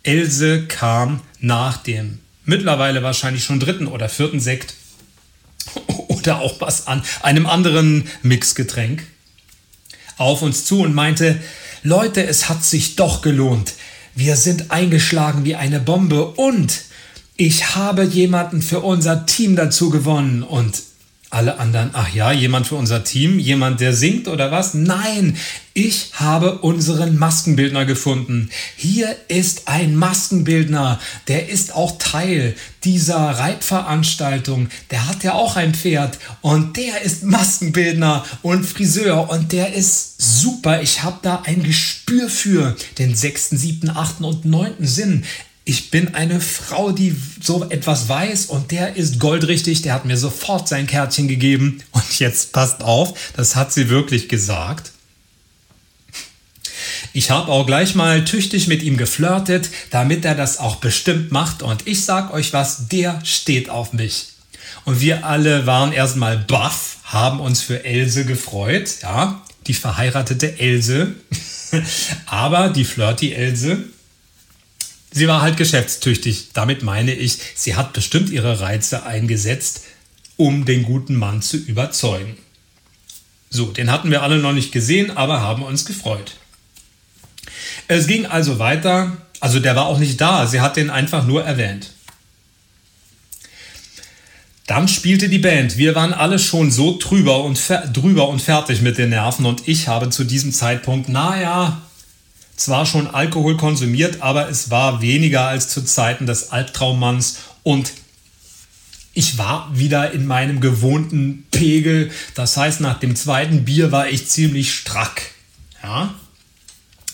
Else 0.04 0.68
kam 0.68 1.22
nach 1.40 1.78
dem 1.78 2.20
mittlerweile 2.46 3.02
wahrscheinlich 3.02 3.44
schon 3.44 3.60
dritten 3.60 3.88
oder 3.88 4.08
vierten 4.08 4.40
Sekt 4.40 4.76
oder 6.10 6.42
auch 6.42 6.62
was 6.62 6.86
an 6.86 7.02
einem 7.24 7.48
anderen 7.48 8.08
Mixgetränk 8.22 9.08
auf 10.18 10.44
uns 10.44 10.66
zu 10.66 10.82
und 10.82 10.94
meinte, 10.94 11.40
Leute, 11.82 12.24
es 12.24 12.50
hat 12.50 12.64
sich 12.64 12.98
doch 12.98 13.24
gelohnt. 13.24 13.74
Wir 14.14 14.36
sind 14.36 14.70
eingeschlagen 14.70 15.44
wie 15.44 15.56
eine 15.56 15.80
Bombe 15.80 16.24
und 16.24 16.82
ich 17.36 17.76
habe 17.76 18.04
jemanden 18.04 18.62
für 18.62 18.82
unser 18.82 19.26
Team 19.26 19.56
dazu 19.56 19.90
gewonnen 19.90 20.44
und 20.44 20.93
Alle 21.34 21.58
anderen, 21.58 21.90
ach 21.94 22.14
ja, 22.14 22.32
jemand 22.32 22.68
für 22.68 22.76
unser 22.76 23.04
Team, 23.04 23.40
jemand, 23.40 23.80
der 23.80 23.96
singt 23.96 24.28
oder 24.28 24.52
was? 24.52 24.76
Nein, 24.76 25.36
ich 25.74 26.12
habe 26.14 26.60
unseren 26.60 27.18
Maskenbildner 27.18 27.86
gefunden. 27.86 28.52
Hier 28.76 29.16
ist 29.30 29.68
ein 29.68 29.96
Maskenbildner, 29.96 31.00
der 31.28 31.50
ist 31.50 31.74
auch 31.74 31.98
Teil 31.98 32.54
dieser 32.84 33.18
Reitveranstaltung. 33.18 34.70
Der 34.92 35.08
hat 35.08 35.24
ja 35.24 35.34
auch 35.34 35.56
ein 35.56 35.74
Pferd 35.74 36.20
und 36.42 36.78
der 36.78 37.02
ist 37.02 37.24
Maskenbildner 37.24 38.24
und 38.44 38.64
Friseur 38.64 39.32
und 39.32 39.54
der 39.54 39.74
ist 39.74 40.22
super. 40.22 40.84
Ich 40.84 41.02
habe 41.02 41.18
da 41.24 41.42
ein 41.48 41.64
Gespür 41.64 42.30
für 42.30 42.76
den 43.00 43.16
sechsten, 43.16 43.58
siebten, 43.58 43.90
achten 43.90 44.24
und 44.24 44.46
neunten 44.46 44.86
Sinn 44.86 45.24
ich 45.66 45.92
bin 45.92 46.14
eine 46.14 46.42
Frau, 46.42 46.92
die 46.92 47.16
so 47.42 47.64
etwas 47.70 48.10
weiß 48.10 48.48
und 48.48 48.72
der 48.72 48.98
ist 48.98 49.20
goldrichtig, 49.20 49.82
der 49.82 49.94
hat 49.94 50.06
mir 50.06 50.18
sofort 50.18 50.68
sein 50.68 50.88
Kärtchen 50.88 51.28
gegeben. 51.28 51.82
Und 51.92 52.20
jetzt 52.20 52.52
passt 52.52 52.84
auf, 52.84 53.32
das 53.36 53.56
hat 53.56 53.72
sie 53.72 53.90
wirklich 53.90 54.28
gesagt. 54.28 54.92
Ich 57.14 57.32
habe 57.32 57.52
auch 57.52 57.66
gleich 57.66 57.96
mal 57.96 58.26
tüchtig 58.26 58.68
mit 58.68 58.84
ihm 58.84 58.98
geflirtet, 58.98 59.70
damit 59.92 60.26
er 60.26 60.36
das 60.36 60.58
auch 60.58 60.78
bestimmt 60.78 61.32
macht. 61.32 61.62
Und 61.62 61.88
ich 61.88 62.04
sag 62.04 62.34
euch 62.34 62.52
was, 62.52 62.90
der 62.90 63.22
steht 63.24 63.70
auf 63.70 63.94
mich. 63.94 64.30
Und 64.84 65.00
wir 65.00 65.26
alle 65.26 65.66
waren 65.66 65.94
erstmal 65.94 66.38
baff, 66.38 66.98
haben 67.06 67.40
uns 67.40 67.62
für 67.62 67.86
Else 67.86 68.26
gefreut, 68.26 68.90
ja, 69.04 69.42
die 69.68 69.74
verheiratete 69.74 70.60
Else. 70.60 71.16
Aber 72.26 72.70
die 72.70 72.84
flirty 72.84 73.32
Else, 73.32 73.84
Sie 75.14 75.28
war 75.28 75.42
halt 75.42 75.58
geschäftstüchtig. 75.58 76.50
Damit 76.54 76.82
meine 76.82 77.14
ich, 77.14 77.38
sie 77.56 77.76
hat 77.76 77.94
bestimmt 77.94 78.32
ihre 78.32 78.60
Reize 78.60 79.06
eingesetzt, 79.06 79.84
um 80.38 80.66
den 80.66 80.84
guten 80.84 81.16
Mann 81.16 81.44
zu 81.44 81.58
überzeugen. 81.58 82.36
So, 83.52 83.68
den 83.68 83.92
hatten 83.92 84.10
wir 84.10 84.24
alle 84.24 84.40
noch 84.40 84.54
nicht 84.54 84.72
gesehen, 84.72 85.16
aber 85.16 85.42
haben 85.42 85.62
uns 85.62 85.86
gefreut. 85.86 86.34
Es 87.88 88.08
ging 88.08 88.26
also 88.26 88.58
weiter. 88.58 89.18
Also 89.40 89.60
der 89.60 89.76
war 89.76 89.86
auch 89.86 90.00
nicht 90.00 90.20
da, 90.20 90.48
sie 90.48 90.62
hat 90.62 90.78
den 90.78 90.90
einfach 90.90 91.26
nur 91.26 91.44
erwähnt. 91.44 91.92
Dann 94.66 94.88
spielte 94.88 95.30
die 95.30 95.40
Band. 95.40 95.78
Wir 95.78 95.94
waren 95.94 96.14
alle 96.14 96.40
schon 96.40 96.72
so 96.72 96.98
drüber 96.98 97.44
und, 97.44 97.62
drüber 97.92 98.30
und 98.30 98.42
fertig 98.42 98.82
mit 98.82 98.98
den 98.98 99.10
Nerven 99.10 99.46
und 99.46 99.68
ich 99.68 99.90
habe 99.90 100.10
zu 100.10 100.24
diesem 100.24 100.54
Zeitpunkt, 100.54 101.10
naja, 101.10 101.82
zwar 102.56 102.86
schon 102.86 103.08
Alkohol 103.08 103.58
konsumiert, 103.58 104.22
aber 104.22 104.50
es 104.50 104.70
war 104.70 105.02
weniger 105.02 105.48
als 105.48 105.70
zu 105.70 105.84
Zeiten 105.84 106.26
des 106.26 106.52
Albtraummanns 106.52 107.38
und 107.64 107.94
ich 109.14 109.38
war 109.38 109.70
wieder 109.74 110.12
in 110.12 110.26
meinem 110.26 110.60
gewohnten 110.60 111.46
Pegel. 111.52 112.12
Das 112.34 112.58
heißt, 112.58 112.82
nach 112.82 113.00
dem 113.00 113.16
zweiten 113.16 113.64
Bier 113.64 113.92
war 113.92 114.10
ich 114.10 114.28
ziemlich 114.28 114.74
strack. 114.74 115.22
Ja? 115.84 116.16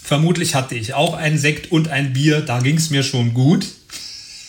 Vermutlich 0.02 0.56
hatte 0.56 0.76
ich 0.76 0.94
auch 0.94 1.14
einen 1.14 1.38
Sekt 1.38 1.72
und 1.72 1.90
ein 1.90 2.14
Bier, 2.14 2.42
da 2.42 2.60
ging 2.60 2.78
es 2.78 2.90
mir 2.90 3.04
schon 3.04 3.34
gut. 3.34 3.68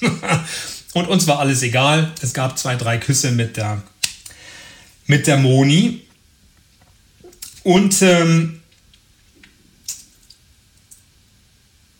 und 0.95 1.09
uns 1.09 1.27
war 1.27 1.41
alles 1.41 1.63
egal. 1.63 2.13
Es 2.23 2.33
gab 2.33 2.57
zwei, 2.57 2.77
drei 2.77 2.99
Küsse 2.99 3.33
mit 3.33 3.57
der, 3.57 3.83
mit 5.07 5.27
der 5.27 5.37
Moni. 5.37 6.03
Und 7.65 8.01
ähm, 8.01 8.60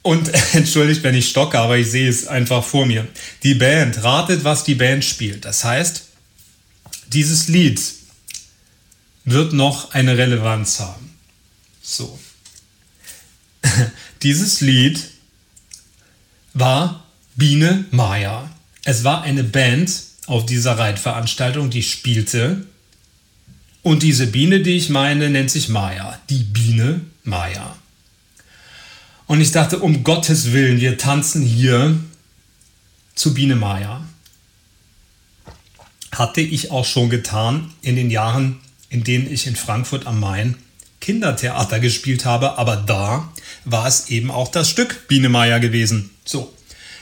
Und 0.03 0.29
entschuldigt, 0.55 1.03
wenn 1.03 1.15
ich 1.15 1.29
stocke, 1.29 1.59
aber 1.59 1.77
ich 1.77 1.91
sehe 1.91 2.09
es 2.09 2.27
einfach 2.27 2.65
vor 2.65 2.87
mir. 2.87 3.07
Die 3.43 3.55
Band, 3.55 4.03
ratet, 4.03 4.45
was 4.45 4.65
die 4.65 4.75
Band 4.75 5.05
spielt. 5.05 5.45
Das 5.45 5.65
heißt, 5.65 6.05
dieses 7.09 7.49
Lied 7.49 7.81
wird 9.25 9.53
noch 9.53 9.93
eine 9.93 10.17
Relevanz 10.17 10.81
haben. 10.81 11.15
So. 11.83 12.19
dieses 14.23 14.61
Lied 14.61 15.01
war 16.55 17.05
Biene 17.37 17.85
Maya. 17.91 18.51
Es 18.85 19.05
war 19.05 19.23
eine 19.23 19.45
Band 19.45 19.93
auf 20.27 20.47
dieser 20.47 20.79
Reitveranstaltung, 20.79 21.71
die 21.71 21.83
spielte. 21.83 22.67
Und 23.83 24.03
diese 24.03 24.27
Biene, 24.27 24.61
die 24.61 24.77
ich 24.77 24.89
meine, 24.89 25.31
nennt 25.31 25.51
sich 25.51 25.69
Maya. 25.69 26.19
Die 26.29 26.45
Biene 26.45 27.01
Maya. 27.25 27.77
Und 29.31 29.41
ich 29.41 29.53
dachte, 29.53 29.79
um 29.79 30.03
Gottes 30.03 30.51
Willen, 30.51 30.81
wir 30.81 30.99
tanzen 30.99 31.43
hier 31.43 32.01
zu 33.15 33.33
Biene 33.33 33.55
Maya. 33.55 34.05
Hatte 36.11 36.41
ich 36.41 36.73
auch 36.73 36.85
schon 36.85 37.11
getan 37.11 37.71
in 37.81 37.95
den 37.95 38.11
Jahren, 38.11 38.59
in 38.89 39.05
denen 39.05 39.33
ich 39.33 39.47
in 39.47 39.55
Frankfurt 39.55 40.09
am 40.09 40.19
Main 40.19 40.57
Kindertheater 41.01 41.79
gespielt 41.79 42.25
habe, 42.25 42.59
aber 42.59 42.75
da 42.75 43.33
war 43.65 43.87
es 43.87 44.09
eben 44.09 44.33
auch 44.33 44.49
das 44.49 44.69
Stück 44.69 45.07
Biene 45.07 45.29
Maya 45.29 45.59
gewesen. 45.59 46.11
So, 46.25 46.53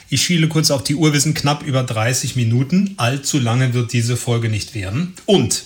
ich 0.07 0.21
schiele 0.21 0.49
kurz 0.49 0.69
auf 0.69 0.83
die 0.83 0.93
Uhr, 0.93 1.13
wir 1.13 1.21
sind 1.21 1.33
knapp 1.33 1.63
über 1.63 1.81
30 1.81 2.35
Minuten. 2.35 2.93
Allzu 2.97 3.39
lange 3.39 3.73
wird 3.73 3.91
diese 3.91 4.15
Folge 4.15 4.49
nicht 4.49 4.75
werden. 4.75 5.15
Und 5.25 5.63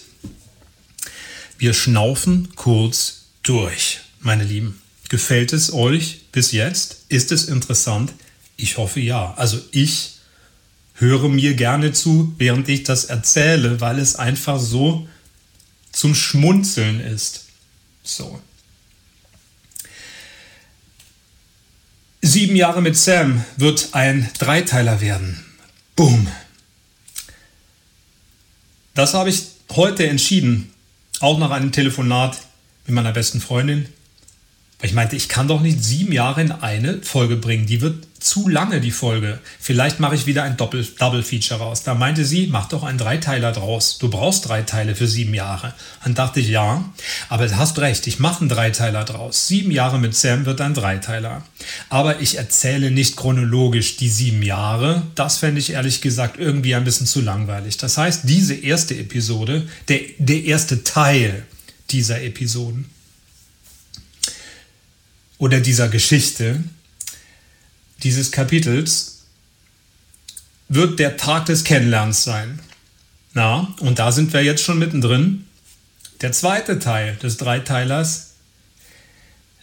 wir 1.58 1.74
schnaufen 1.74 2.56
kurz 2.56 3.26
durch, 3.44 4.00
meine 4.22 4.46
Lieben. 4.46 4.80
Gefällt 5.14 5.54
es 5.54 5.72
euch 5.72 6.22
bis 6.32 6.54
jetzt? 6.54 7.06
Ist 7.08 7.32
es 7.32 7.46
interessant? 7.46 8.16
Ich 8.58 8.78
hoffe 8.80 9.00
ja. 9.00 9.36
Also 9.36 9.62
ich 9.70 10.16
höre 10.96 11.30
mir 11.30 11.54
gerne 11.54 11.94
zu, 11.94 12.34
während 12.40 12.68
ich 12.68 12.82
das 12.82 13.06
erzähle, 13.06 13.80
weil 13.80 14.00
es 14.00 14.16
einfach 14.16 14.60
so 14.60 15.08
zum 15.92 16.16
Schmunzeln 16.16 17.00
ist. 17.00 17.46
So. 18.02 18.42
Sieben 22.24 22.56
Jahre 22.56 22.82
mit 22.82 22.98
Sam 22.98 23.46
wird 23.56 23.90
ein 23.92 24.32
Dreiteiler 24.40 25.00
werden. 25.00 25.46
Boom. 25.96 26.28
Das 28.96 29.14
habe 29.14 29.30
ich 29.30 29.44
heute 29.74 30.08
entschieden, 30.08 30.74
auch 31.20 31.38
nach 31.38 31.52
einem 31.52 31.72
Telefonat 31.72 32.42
mit 32.88 32.96
meiner 32.96 33.12
besten 33.12 33.42
Freundin, 33.42 33.88
ich 34.84 34.94
meinte, 34.94 35.16
ich 35.16 35.30
kann 35.30 35.48
doch 35.48 35.62
nicht 35.62 35.82
sieben 35.82 36.12
Jahre 36.12 36.42
in 36.42 36.52
eine 36.52 37.02
Folge 37.02 37.38
bringen. 37.38 37.66
Die 37.66 37.80
wird 37.80 38.06
zu 38.20 38.50
lange, 38.50 38.82
die 38.82 38.92
Folge. 38.92 39.40
Vielleicht 39.58 40.02
mache 40.02 40.16
ich 40.16 40.26
wieder 40.26 40.44
ein 40.44 40.58
Double 40.58 41.24
Feature 41.24 41.62
raus. 41.62 41.84
Da 41.84 41.94
meinte 41.94 42.26
sie, 42.26 42.48
mach 42.48 42.68
doch 42.68 42.84
einen 42.84 42.98
Dreiteiler 42.98 43.54
draus. 43.54 43.98
Du 43.98 44.10
brauchst 44.10 44.50
drei 44.50 44.62
Teile 44.64 44.96
für 44.96 45.08
sieben 45.08 45.34
Jahre. 45.34 45.74
Dann 46.04 46.16
dachte 46.16 46.42
ich, 46.42 46.50
ja, 46.50 46.84
aber 47.30 47.48
du 47.48 47.58
hast 47.58 47.80
recht, 47.80 48.08
ich 48.08 48.20
mache 48.20 48.42
einen 48.42 48.50
Dreiteiler 48.50 49.06
draus. 49.06 49.48
Sieben 49.48 49.72
Jahre 49.72 50.00
mit 50.00 50.16
Sam 50.16 50.46
wird 50.46 50.60
ein 50.60 50.74
Dreiteiler. 50.74 51.44
Aber 51.90 52.20
ich 52.20 52.38
erzähle 52.38 52.92
nicht 52.92 53.16
chronologisch 53.16 53.96
die 53.96 54.10
sieben 54.10 54.44
Jahre. 54.44 55.04
Das 55.16 55.38
fände 55.38 55.60
ich 55.60 55.72
ehrlich 55.72 56.02
gesagt 56.02 56.38
irgendwie 56.38 56.76
ein 56.76 56.84
bisschen 56.84 57.08
zu 57.08 57.22
langweilig. 57.22 57.78
Das 57.78 57.98
heißt, 57.98 58.22
diese 58.24 58.54
erste 58.54 58.98
Episode, 58.98 59.66
der, 59.88 60.00
der 60.18 60.44
erste 60.44 60.84
Teil 60.84 61.46
dieser 61.90 62.22
Episoden, 62.22 62.90
oder 65.44 65.60
dieser 65.60 65.90
Geschichte, 65.90 66.64
dieses 68.02 68.32
Kapitels, 68.32 69.24
wird 70.70 71.00
der 71.00 71.18
Tag 71.18 71.48
des 71.48 71.66
Kennenlernens 71.66 72.24
sein. 72.24 72.60
Na, 73.34 73.76
und 73.82 74.00
da 74.00 74.14
sind 74.14 74.32
wir 74.32 74.42
jetzt 74.42 74.64
schon 74.64 74.80
mittendrin. 74.80 75.44
Der 76.22 76.32
zweite 76.32 76.80
Teil 76.80 77.18
des 77.22 77.36
Dreiteilers 77.36 78.36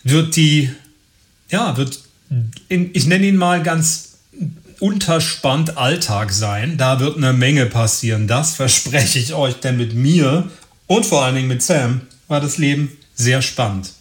wird 0.02 0.36
die, 0.36 0.70
ja, 1.48 1.78
wird, 1.78 2.02
in, 2.68 2.90
ich 2.92 3.06
nenne 3.06 3.28
ihn 3.28 3.36
mal 3.36 3.62
ganz 3.62 4.18
unterspannt 4.80 5.78
Alltag 5.78 6.30
sein. 6.30 6.76
Da 6.76 7.00
wird 7.00 7.16
eine 7.16 7.32
Menge 7.32 7.64
passieren. 7.64 8.28
Das 8.28 8.54
verspreche 8.54 9.18
ich 9.18 9.32
euch, 9.32 9.54
denn 9.54 9.78
mit 9.78 9.94
mir 9.94 10.50
und 10.86 11.07
vor 11.07 11.24
allen 11.24 11.36
Dingen 11.36 11.48
mit 11.48 11.62
Sam 11.62 12.02
war 12.28 12.42
das 12.42 12.59
Leben 12.59 12.98
sehr 13.14 13.40
spannend 13.40 13.94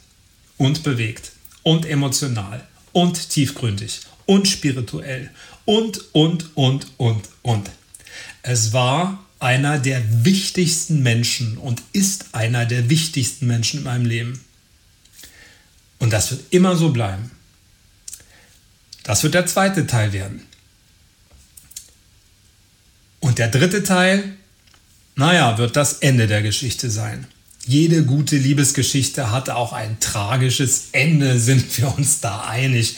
und 0.57 0.83
bewegt 0.83 1.28
und 1.63 1.85
emotional 1.85 2.65
und 2.91 3.29
tiefgründig 3.29 4.01
und 4.25 4.47
spirituell 4.47 5.29
und, 5.65 6.03
und, 6.13 6.55
und, 6.55 6.87
und, 6.97 7.29
und. 7.41 7.69
Es 8.41 8.73
war 8.73 9.25
einer 9.39 9.79
der 9.79 10.25
wichtigsten 10.25 11.01
Menschen 11.01 11.57
und 11.57 11.81
ist 11.93 12.33
einer 12.33 12.65
der 12.65 12.89
wichtigsten 12.89 13.47
Menschen 13.47 13.79
in 13.79 13.83
meinem 13.85 14.05
Leben. 14.05 14.43
Und 15.99 16.11
das 16.11 16.31
wird 16.31 16.41
immer 16.51 16.75
so 16.75 16.89
bleiben. 16.89 17.31
Das 19.03 19.23
wird 19.23 19.33
der 19.33 19.45
zweite 19.45 19.87
Teil 19.87 20.13
werden. 20.13 20.45
Und 23.19 23.37
der 23.37 23.49
dritte 23.49 23.83
Teil, 23.83 24.35
naja, 25.15 25.57
wird 25.57 25.75
das 25.75 25.93
Ende 25.99 26.27
der 26.27 26.41
Geschichte 26.41 26.89
sein. 26.89 27.27
Jede 27.69 28.03
gute 28.03 28.35
Liebesgeschichte 28.35 29.29
hat 29.29 29.51
auch 29.51 29.73
ein 29.73 29.99
tragisches 29.99 30.87
Ende, 30.91 31.39
sind 31.39 31.77
wir 31.77 31.95
uns 31.95 32.19
da 32.19 32.41
einig. 32.41 32.95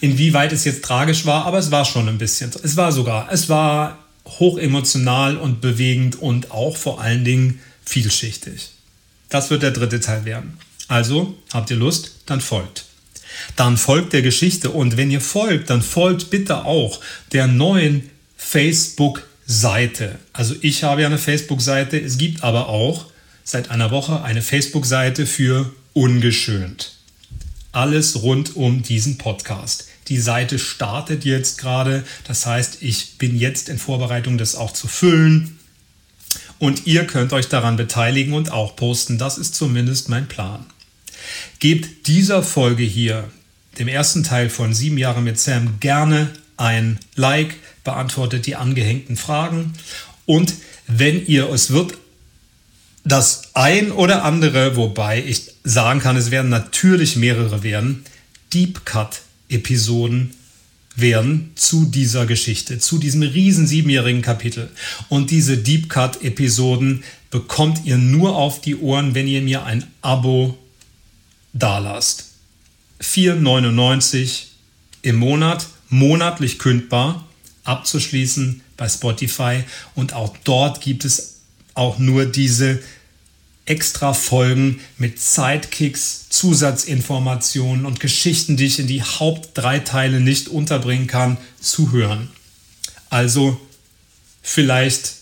Inwieweit 0.00 0.52
es 0.52 0.64
jetzt 0.64 0.82
tragisch 0.82 1.26
war, 1.26 1.46
aber 1.46 1.58
es 1.58 1.70
war 1.70 1.84
schon 1.84 2.08
ein 2.08 2.18
bisschen. 2.18 2.50
Es 2.64 2.76
war 2.76 2.90
sogar, 2.90 3.30
es 3.30 3.48
war 3.48 4.00
hochemotional 4.26 5.36
und 5.36 5.60
bewegend 5.60 6.20
und 6.20 6.50
auch 6.50 6.76
vor 6.76 7.00
allen 7.00 7.24
Dingen 7.24 7.60
vielschichtig. 7.84 8.70
Das 9.28 9.50
wird 9.50 9.62
der 9.62 9.70
dritte 9.70 10.00
Teil 10.00 10.24
werden. 10.24 10.58
Also, 10.88 11.38
habt 11.52 11.70
ihr 11.70 11.76
Lust? 11.76 12.16
Dann 12.26 12.40
folgt. 12.40 12.86
Dann 13.54 13.76
folgt 13.76 14.12
der 14.12 14.22
Geschichte 14.22 14.70
und 14.70 14.96
wenn 14.96 15.12
ihr 15.12 15.20
folgt, 15.20 15.70
dann 15.70 15.82
folgt 15.82 16.30
bitte 16.30 16.64
auch 16.64 16.98
der 17.30 17.46
neuen 17.46 18.10
Facebook-Seite. 18.36 20.18
Also 20.32 20.56
ich 20.62 20.82
habe 20.82 21.02
ja 21.02 21.06
eine 21.06 21.18
Facebook-Seite, 21.18 22.00
es 22.00 22.18
gibt 22.18 22.42
aber 22.42 22.68
auch 22.68 23.11
seit 23.44 23.70
einer 23.70 23.90
Woche 23.90 24.22
eine 24.22 24.42
Facebook-Seite 24.42 25.26
für 25.26 25.72
Ungeschönt. 25.92 26.96
Alles 27.72 28.22
rund 28.22 28.56
um 28.56 28.82
diesen 28.82 29.18
Podcast. 29.18 29.86
Die 30.08 30.18
Seite 30.18 30.58
startet 30.58 31.24
jetzt 31.24 31.58
gerade, 31.58 32.04
das 32.24 32.44
heißt, 32.46 32.82
ich 32.82 33.18
bin 33.18 33.38
jetzt 33.38 33.68
in 33.68 33.78
Vorbereitung, 33.78 34.36
das 34.36 34.54
auch 34.54 34.72
zu 34.72 34.88
füllen. 34.88 35.58
Und 36.58 36.86
ihr 36.86 37.06
könnt 37.06 37.32
euch 37.32 37.48
daran 37.48 37.76
beteiligen 37.76 38.34
und 38.34 38.52
auch 38.52 38.76
posten. 38.76 39.18
Das 39.18 39.38
ist 39.38 39.54
zumindest 39.54 40.08
mein 40.08 40.28
Plan. 40.28 40.66
Gebt 41.58 42.06
dieser 42.08 42.42
Folge 42.42 42.84
hier, 42.84 43.30
dem 43.78 43.88
ersten 43.88 44.22
Teil 44.22 44.50
von 44.50 44.74
Sieben 44.74 44.98
Jahre 44.98 45.22
mit 45.22 45.38
Sam, 45.38 45.80
gerne 45.80 46.30
ein 46.56 46.98
Like, 47.14 47.56
beantwortet 47.84 48.46
die 48.46 48.56
angehängten 48.56 49.16
Fragen. 49.16 49.72
Und 50.26 50.54
wenn 50.86 51.26
ihr, 51.26 51.48
es 51.50 51.70
wird 51.70 51.94
das 53.04 53.42
ein 53.54 53.90
oder 53.90 54.24
andere, 54.24 54.76
wobei 54.76 55.22
ich 55.22 55.50
sagen 55.64 56.00
kann, 56.00 56.16
es 56.16 56.30
werden 56.30 56.50
natürlich 56.50 57.16
mehrere 57.16 57.62
werden, 57.62 58.04
Deep 58.52 58.84
Cut 58.84 59.22
Episoden 59.48 60.34
werden 60.94 61.52
zu 61.54 61.86
dieser 61.86 62.26
Geschichte, 62.26 62.78
zu 62.78 62.98
diesem 62.98 63.22
riesen 63.22 63.66
siebenjährigen 63.66 64.22
Kapitel. 64.22 64.70
Und 65.08 65.30
diese 65.30 65.58
Deep 65.58 65.88
Cut 65.88 66.22
Episoden 66.22 67.02
bekommt 67.30 67.84
ihr 67.84 67.96
nur 67.96 68.36
auf 68.36 68.60
die 68.60 68.76
Ohren, 68.76 69.14
wenn 69.14 69.26
ihr 69.26 69.42
mir 69.42 69.64
ein 69.64 69.86
Abo 70.02 70.58
dalasst. 71.54 72.26
4,99 73.00 74.44
im 75.02 75.16
Monat, 75.16 75.66
monatlich 75.88 76.58
kündbar, 76.58 77.26
abzuschließen 77.64 78.60
bei 78.76 78.88
Spotify. 78.88 79.64
Und 79.94 80.12
auch 80.12 80.36
dort 80.44 80.80
gibt 80.80 81.04
es 81.04 81.31
auch 81.74 81.98
nur 81.98 82.26
diese 82.26 82.82
extra 83.64 84.12
Folgen 84.12 84.80
mit 84.98 85.20
Sidekicks, 85.20 86.28
Zusatzinformationen 86.30 87.86
und 87.86 88.00
Geschichten, 88.00 88.56
die 88.56 88.66
ich 88.66 88.78
in 88.78 88.86
die 88.86 89.02
Haupt 89.02 89.50
drei 89.54 89.78
Teile 89.78 90.20
nicht 90.20 90.48
unterbringen 90.48 91.06
kann, 91.06 91.38
zu 91.60 91.92
hören. 91.92 92.30
Also 93.08 93.60
vielleicht 94.42 95.14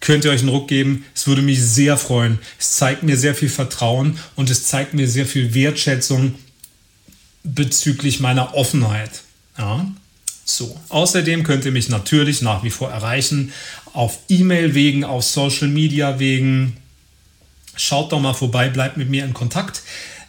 könnt 0.00 0.24
ihr 0.24 0.32
euch 0.32 0.40
einen 0.40 0.48
Ruck 0.50 0.68
geben. 0.68 1.04
Es 1.14 1.26
würde 1.26 1.42
mich 1.42 1.62
sehr 1.62 1.96
freuen. 1.96 2.38
Es 2.58 2.76
zeigt 2.76 3.04
mir 3.04 3.16
sehr 3.16 3.34
viel 3.34 3.48
Vertrauen 3.48 4.18
und 4.34 4.50
es 4.50 4.64
zeigt 4.64 4.94
mir 4.94 5.08
sehr 5.08 5.26
viel 5.26 5.54
Wertschätzung 5.54 6.34
bezüglich 7.44 8.20
meiner 8.20 8.54
Offenheit. 8.54 9.22
Ja. 9.56 9.86
So. 10.44 10.78
Außerdem 10.88 11.42
könnt 11.42 11.64
ihr 11.64 11.72
mich 11.72 11.88
natürlich 11.88 12.42
nach 12.42 12.64
wie 12.64 12.70
vor 12.70 12.90
erreichen 12.90 13.52
auf 13.94 14.18
E-Mail 14.28 14.74
wegen, 14.74 15.04
auf 15.04 15.24
Social 15.24 15.68
Media 15.68 16.18
wegen, 16.18 16.76
Schaut 17.76 18.12
doch 18.12 18.20
mal 18.20 18.34
vorbei, 18.34 18.68
bleibt 18.68 18.96
mit 18.96 19.10
mir 19.10 19.24
in 19.24 19.34
Kontakt. 19.34 19.82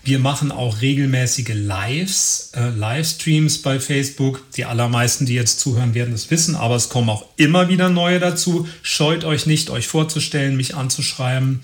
Wir 0.04 0.20
machen 0.20 0.52
auch 0.52 0.82
regelmäßige 0.82 1.54
Lives, 1.54 2.52
äh, 2.56 2.70
Livestreams 2.70 3.62
bei 3.62 3.80
Facebook. 3.80 4.44
Die 4.52 4.66
allermeisten, 4.66 5.26
die 5.26 5.34
jetzt 5.34 5.60
zuhören, 5.60 5.94
werden 5.94 6.12
das 6.12 6.30
wissen, 6.30 6.56
aber 6.56 6.76
es 6.76 6.90
kommen 6.90 7.10
auch 7.10 7.26
immer 7.38 7.70
wieder 7.70 7.90
neue 7.90 8.20
dazu. 8.20 8.68
Scheut 8.84 9.24
euch 9.24 9.46
nicht, 9.46 9.70
euch 9.70 9.88
vorzustellen, 9.88 10.56
mich 10.58 10.76
anzuschreiben, 10.76 11.62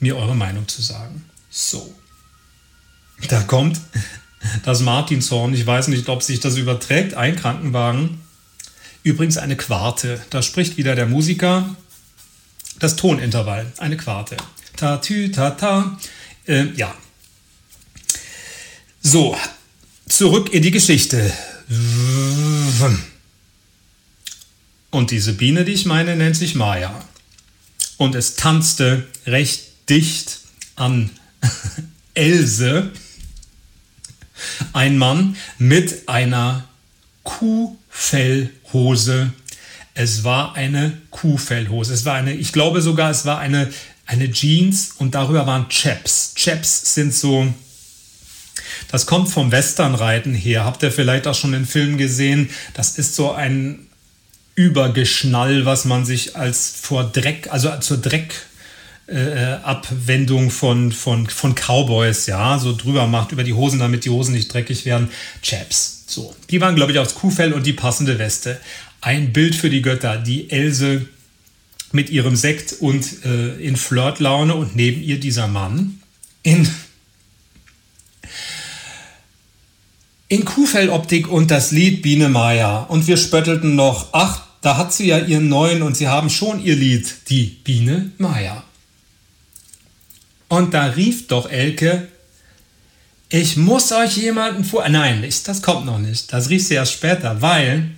mir 0.00 0.16
eure 0.16 0.34
Meinung 0.34 0.66
zu 0.66 0.82
sagen. 0.82 1.24
So. 1.50 1.94
Da 3.28 3.42
kommt 3.42 3.80
das 4.64 4.80
Martinshorn. 4.80 5.54
Ich 5.54 5.66
weiß 5.66 5.88
nicht, 5.88 6.08
ob 6.08 6.22
sich 6.22 6.40
das 6.40 6.56
überträgt. 6.56 7.14
Ein 7.14 7.36
Krankenwagen. 7.36 8.20
Übrigens 9.04 9.36
eine 9.36 9.56
Quarte. 9.56 10.20
Da 10.30 10.42
spricht 10.42 10.76
wieder 10.78 10.96
der 10.96 11.06
Musiker. 11.06 11.76
Das 12.78 12.96
Tonintervall. 12.96 13.70
Eine 13.78 13.96
Quarte. 13.96 14.36
Ta, 14.76 14.96
tü, 14.96 15.30
ta, 15.30 15.50
ta. 15.50 15.98
Äh, 16.46 16.72
ja. 16.74 16.92
So, 19.02 19.36
zurück 20.08 20.52
in 20.54 20.62
die 20.62 20.70
Geschichte. 20.70 21.32
Und 24.90 25.10
diese 25.10 25.34
Biene, 25.34 25.66
die 25.66 25.72
ich 25.72 25.84
meine, 25.84 26.16
nennt 26.16 26.36
sich 26.36 26.54
Maya. 26.54 27.04
Und 27.98 28.14
es 28.14 28.36
tanzte 28.36 29.06
recht 29.26 29.88
dicht 29.90 30.40
an 30.76 31.10
Else 32.14 32.90
ein 34.72 34.96
Mann 34.96 35.36
mit 35.58 36.08
einer 36.08 36.68
Kuhfellhose. 38.74 39.32
Es 39.94 40.24
war 40.24 40.56
eine 40.56 40.98
Kuhfellhose. 41.10 41.94
Es 41.94 42.04
war 42.04 42.14
eine, 42.14 42.34
ich 42.34 42.52
glaube 42.52 42.82
sogar, 42.82 43.08
es 43.10 43.24
war 43.24 43.38
eine 43.38 43.70
eine 44.06 44.30
Jeans 44.30 44.96
und 44.98 45.14
darüber 45.14 45.46
waren 45.46 45.68
Chaps. 45.68 46.34
Chaps 46.34 46.92
sind 46.94 47.14
so, 47.14 47.46
das 48.90 49.06
kommt 49.06 49.30
vom 49.30 49.50
Westernreiten 49.50 50.34
her. 50.34 50.64
Habt 50.64 50.82
ihr 50.82 50.90
vielleicht 50.90 51.26
auch 51.26 51.34
schon 51.34 51.52
den 51.52 51.64
Film 51.64 51.96
gesehen? 51.96 52.50
Das 52.74 52.98
ist 52.98 53.14
so 53.14 53.32
ein 53.32 53.86
Übergeschnall, 54.56 55.64
was 55.64 55.84
man 55.86 56.04
sich 56.04 56.36
als 56.36 56.74
vor 56.78 57.04
Dreck, 57.04 57.48
also 57.50 57.70
zur 57.78 57.98
Dreck 57.98 58.34
äh, 59.06 59.54
Abwendung 59.62 60.50
von, 60.50 60.92
von, 60.92 61.28
von 61.28 61.54
Cowboys, 61.54 62.26
ja, 62.26 62.58
so 62.58 62.76
drüber 62.76 63.06
macht 63.06 63.32
über 63.32 63.44
die 63.44 63.54
Hosen, 63.54 63.78
damit 63.78 64.04
die 64.04 64.10
Hosen 64.10 64.34
nicht 64.34 64.52
dreckig 64.52 64.84
werden. 64.84 65.08
Chaps. 65.42 65.93
So. 66.06 66.34
Die 66.50 66.60
waren, 66.60 66.74
glaube 66.74 66.92
ich, 66.92 66.98
aus 66.98 67.14
Kuhfell 67.14 67.52
und 67.52 67.66
die 67.66 67.72
passende 67.72 68.18
Weste. 68.18 68.60
Ein 69.00 69.32
Bild 69.32 69.54
für 69.54 69.70
die 69.70 69.82
Götter. 69.82 70.18
Die 70.18 70.50
Else 70.50 71.06
mit 71.92 72.10
ihrem 72.10 72.36
Sekt 72.36 72.72
und 72.80 73.24
äh, 73.24 73.54
in 73.56 73.76
Flirtlaune 73.76 74.54
und 74.54 74.74
neben 74.74 75.02
ihr 75.02 75.20
dieser 75.20 75.46
Mann 75.46 76.00
in, 76.42 76.68
in 80.28 80.44
Kuhfelloptik 80.44 81.28
und 81.28 81.50
das 81.50 81.70
Lied 81.70 82.02
Biene 82.02 82.28
Meier. 82.28 82.86
Und 82.90 83.06
wir 83.06 83.16
spöttelten 83.16 83.76
noch, 83.76 84.08
ach, 84.12 84.42
da 84.60 84.76
hat 84.76 84.92
sie 84.92 85.06
ja 85.06 85.18
ihren 85.18 85.48
neuen 85.48 85.82
und 85.82 85.96
sie 85.96 86.08
haben 86.08 86.30
schon 86.30 86.62
ihr 86.62 86.74
Lied, 86.74 87.28
die 87.28 87.44
Biene 87.44 88.10
Meier. 88.18 88.64
Und 90.48 90.74
da 90.74 90.86
rief 90.86 91.28
doch 91.28 91.50
Elke, 91.50 92.08
ich 93.36 93.56
muss 93.56 93.90
euch 93.90 94.16
jemanden 94.16 94.62
vor. 94.62 94.88
Nein, 94.88 95.28
das 95.44 95.60
kommt 95.60 95.86
noch 95.86 95.98
nicht. 95.98 96.32
Das 96.32 96.50
rief 96.50 96.64
sie 96.64 96.74
erst 96.74 96.92
später, 96.92 97.42
weil 97.42 97.90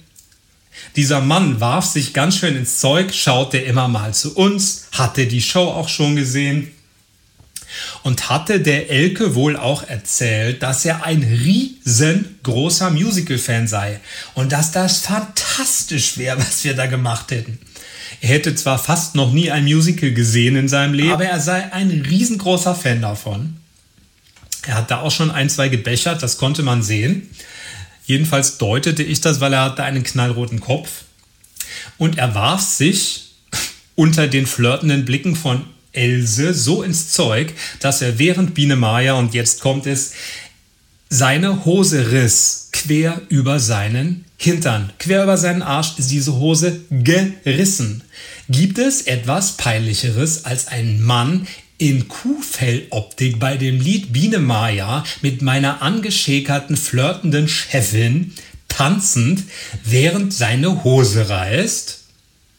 dieser 0.96 1.20
Mann 1.20 1.60
warf 1.60 1.84
sich 1.84 2.14
ganz 2.14 2.38
schön 2.38 2.56
ins 2.56 2.78
Zeug, 2.78 3.12
schaute 3.12 3.58
immer 3.58 3.86
mal 3.86 4.14
zu 4.14 4.34
uns, 4.34 4.86
hatte 4.92 5.26
die 5.26 5.42
Show 5.42 5.64
auch 5.64 5.90
schon 5.90 6.16
gesehen 6.16 6.70
und 8.02 8.30
hatte 8.30 8.60
der 8.60 8.88
Elke 8.88 9.34
wohl 9.34 9.58
auch 9.58 9.86
erzählt, 9.86 10.62
dass 10.62 10.86
er 10.86 11.04
ein 11.04 11.22
riesengroßer 11.22 12.88
Musical-Fan 12.88 13.68
sei 13.68 14.00
und 14.32 14.52
dass 14.52 14.72
das 14.72 15.00
fantastisch 15.00 16.16
wäre, 16.16 16.38
was 16.38 16.64
wir 16.64 16.72
da 16.72 16.86
gemacht 16.86 17.30
hätten. 17.30 17.58
Er 18.22 18.30
hätte 18.30 18.54
zwar 18.54 18.78
fast 18.78 19.14
noch 19.14 19.34
nie 19.34 19.50
ein 19.50 19.64
Musical 19.64 20.12
gesehen 20.12 20.56
in 20.56 20.68
seinem 20.68 20.94
Leben, 20.94 21.12
aber 21.12 21.26
er 21.26 21.40
sei 21.40 21.70
ein 21.74 21.90
riesengroßer 21.90 22.74
Fan 22.74 23.02
davon. 23.02 23.58
Er 24.66 24.74
hat 24.74 24.90
da 24.90 25.00
auch 25.00 25.10
schon 25.10 25.30
ein, 25.30 25.48
zwei 25.48 25.68
gebechert, 25.68 26.22
das 26.22 26.38
konnte 26.38 26.62
man 26.62 26.82
sehen. 26.82 27.30
Jedenfalls 28.04 28.58
deutete 28.58 29.02
ich 29.02 29.20
das, 29.20 29.40
weil 29.40 29.52
er 29.52 29.64
hatte 29.64 29.82
einen 29.82 30.02
knallroten 30.02 30.60
Kopf. 30.60 31.04
Und 31.98 32.18
er 32.18 32.34
warf 32.34 32.60
sich 32.60 33.34
unter 33.94 34.28
den 34.28 34.46
flirtenden 34.46 35.04
Blicken 35.04 35.36
von 35.36 35.64
Else 35.92 36.52
so 36.52 36.82
ins 36.82 37.10
Zeug, 37.10 37.54
dass 37.80 38.02
er 38.02 38.18
während 38.18 38.54
Biene 38.54 38.76
Maya, 38.76 39.14
und 39.14 39.34
jetzt 39.34 39.60
kommt 39.60 39.86
es, 39.86 40.12
seine 41.08 41.64
Hose 41.64 42.10
riss 42.10 42.66
quer 42.72 43.20
über 43.28 43.58
seinen 43.58 44.24
Hintern. 44.36 44.92
Quer 44.98 45.22
über 45.22 45.38
seinen 45.38 45.62
Arsch 45.62 45.98
ist 45.98 46.10
diese 46.10 46.34
Hose 46.34 46.80
gerissen. 46.90 48.02
Gibt 48.48 48.78
es 48.78 49.02
etwas 49.02 49.52
Peinlicheres 49.52 50.44
als 50.44 50.68
ein 50.68 51.02
Mann 51.02 51.46
in 51.78 52.08
Kuhfelloptik 52.08 53.38
bei 53.38 53.56
dem 53.56 53.80
Lied 53.80 54.12
Biene 54.12 54.38
Maya 54.38 55.04
mit 55.22 55.42
meiner 55.42 55.82
angeschäkerten, 55.82 56.76
flirtenden 56.76 57.48
Chefin 57.48 58.32
tanzend, 58.68 59.44
während 59.84 60.32
seine 60.32 60.84
Hose 60.84 61.28
reißt. 61.28 62.04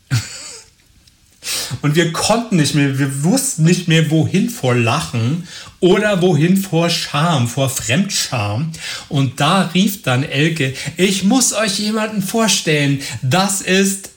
Und 1.82 1.96
wir 1.96 2.12
konnten 2.12 2.58
nicht 2.58 2.76
mehr, 2.76 3.00
wir 3.00 3.24
wussten 3.24 3.64
nicht 3.64 3.88
mehr, 3.88 4.10
wohin 4.12 4.50
vor 4.50 4.76
Lachen 4.76 5.48
oder 5.80 6.22
wohin 6.22 6.58
vor 6.58 6.90
Scham, 6.90 7.48
vor 7.48 7.70
Fremdscham. 7.70 8.72
Und 9.10 9.40
da 9.40 9.64
rief 9.74 10.02
dann 10.02 10.24
Elke, 10.24 10.74
ich 10.98 11.24
muss 11.24 11.54
euch 11.54 11.80
jemanden 11.80 12.22
vorstellen, 12.22 13.02
das 13.22 13.62
ist 13.62 14.10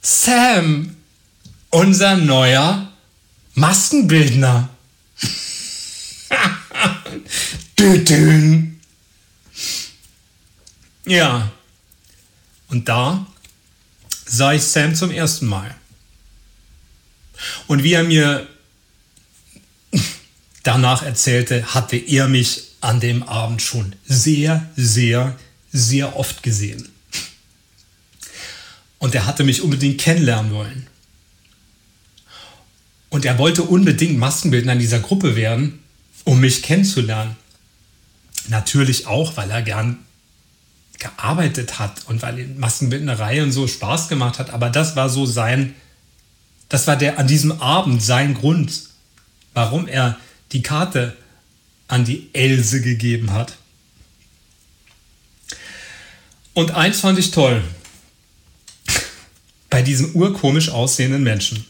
Sam, 0.00 0.96
unser 1.70 2.16
neuer 2.16 2.91
Maskenbildner. 3.54 4.68
ja. 11.06 11.52
Und 12.68 12.88
da 12.88 13.26
sah 14.24 14.54
ich 14.54 14.62
Sam 14.62 14.94
zum 14.94 15.10
ersten 15.10 15.46
Mal. 15.46 15.74
Und 17.66 17.82
wie 17.82 17.92
er 17.92 18.04
mir 18.04 18.46
danach 20.62 21.02
erzählte, 21.02 21.74
hatte 21.74 21.96
er 21.96 22.28
mich 22.28 22.68
an 22.80 23.00
dem 23.00 23.22
Abend 23.24 23.62
schon 23.62 23.94
sehr, 24.06 24.70
sehr, 24.76 25.38
sehr 25.70 26.16
oft 26.16 26.42
gesehen. 26.42 26.88
Und 28.98 29.14
er 29.14 29.26
hatte 29.26 29.44
mich 29.44 29.62
unbedingt 29.62 30.00
kennenlernen 30.00 30.52
wollen. 30.52 30.86
Und 33.12 33.26
er 33.26 33.36
wollte 33.36 33.64
unbedingt 33.64 34.16
Maskenbildner 34.16 34.72
in 34.72 34.78
dieser 34.78 34.98
Gruppe 34.98 35.36
werden, 35.36 35.80
um 36.24 36.40
mich 36.40 36.62
kennenzulernen. 36.62 37.36
Natürlich 38.48 39.06
auch, 39.06 39.36
weil 39.36 39.50
er 39.50 39.60
gern 39.60 39.98
gearbeitet 40.98 41.78
hat 41.78 42.06
und 42.06 42.22
weil 42.22 42.46
Maskenbildnerei 42.56 43.42
und 43.42 43.52
so 43.52 43.68
Spaß 43.68 44.08
gemacht 44.08 44.38
hat. 44.38 44.48
Aber 44.48 44.70
das 44.70 44.96
war 44.96 45.10
so 45.10 45.26
sein, 45.26 45.74
das 46.70 46.86
war 46.86 46.96
der 46.96 47.18
an 47.18 47.26
diesem 47.26 47.60
Abend 47.60 48.02
sein 48.02 48.32
Grund, 48.32 48.84
warum 49.52 49.88
er 49.88 50.18
die 50.52 50.62
Karte 50.62 51.14
an 51.88 52.06
die 52.06 52.30
Else 52.32 52.80
gegeben 52.80 53.32
hat. 53.32 53.58
Und 56.54 56.70
eins 56.70 57.00
fand 57.00 57.18
ich 57.18 57.30
toll 57.30 57.62
bei 59.68 59.82
diesem 59.82 60.14
urkomisch 60.14 60.70
aussehenden 60.70 61.22
Menschen. 61.22 61.66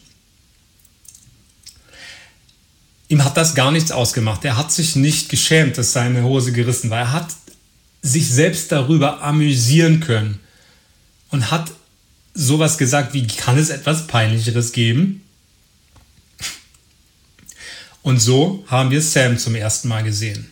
Ihm 3.13 3.23
hat 3.23 3.37
das 3.37 3.53
gar 3.53 3.69
nichts 3.69 3.91
ausgemacht. 3.91 4.43
Er 4.43 4.57
hat 4.57 4.71
sich 4.71 4.95
nicht 4.95 5.29
geschämt, 5.29 5.77
dass 5.77 5.93
seine 5.93 6.23
Hose 6.23 6.51
gerissen 6.51 6.89
war. 6.89 6.97
Er 6.97 7.11
hat 7.11 7.27
sich 8.01 8.27
selbst 8.27 8.71
darüber 8.71 9.21
amüsieren 9.21 9.99
können 9.99 10.39
und 11.29 11.51
hat 11.51 11.71
sowas 12.33 12.79
gesagt, 12.79 13.13
wie 13.13 13.27
kann 13.27 13.59
es 13.59 13.69
etwas 13.69 14.07
Peinlicheres 14.07 14.71
geben? 14.71 15.21
Und 18.01 18.19
so 18.19 18.65
haben 18.65 18.89
wir 18.89 19.03
Sam 19.03 19.37
zum 19.37 19.53
ersten 19.53 19.89
Mal 19.89 20.01
gesehen. 20.03 20.49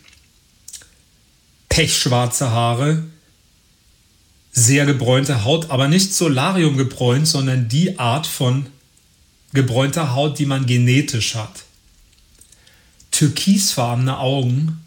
Pechschwarze 1.68 2.52
Haare, 2.52 3.02
sehr 4.52 4.86
gebräunte 4.86 5.42
Haut, 5.42 5.68
aber 5.72 5.88
nicht 5.88 6.14
Solarium 6.14 6.76
gebräunt, 6.76 7.26
sondern 7.26 7.68
die 7.68 7.98
Art 7.98 8.28
von 8.28 8.66
gebräunter 9.52 10.14
Haut, 10.14 10.38
die 10.38 10.46
man 10.46 10.64
genetisch 10.64 11.34
hat. 11.34 11.64
Türkisfarbene 13.22 14.18
Augen, 14.18 14.80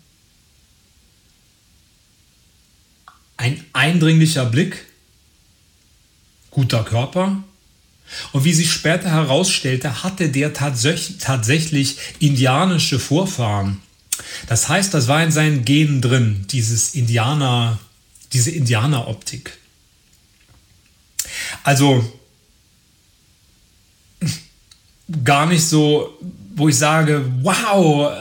ein 3.37 3.63
eindringlicher 3.71 4.45
Blick, 4.45 4.85
guter 6.51 6.83
Körper, 6.83 7.41
und 8.33 8.43
wie 8.43 8.51
sich 8.51 8.73
später 8.73 9.09
herausstellte, 9.09 10.03
hatte 10.03 10.27
der 10.27 10.51
tatsächlich 10.53 11.97
indianische 12.19 12.99
Vorfahren. 12.99 13.81
Das 14.47 14.67
heißt, 14.67 14.93
das 14.93 15.07
war 15.07 15.23
in 15.23 15.31
seinen 15.31 15.63
Genen 15.63 16.01
drin, 16.01 16.45
dieses 16.51 16.93
Indianer, 16.93 17.79
diese 18.33 18.51
Indianeroptik. 18.51 19.57
Also 21.63 22.03
gar 25.23 25.45
nicht 25.45 25.63
so, 25.63 26.19
wo 26.55 26.69
ich 26.69 26.77
sage, 26.77 27.25
wow, 27.41 28.11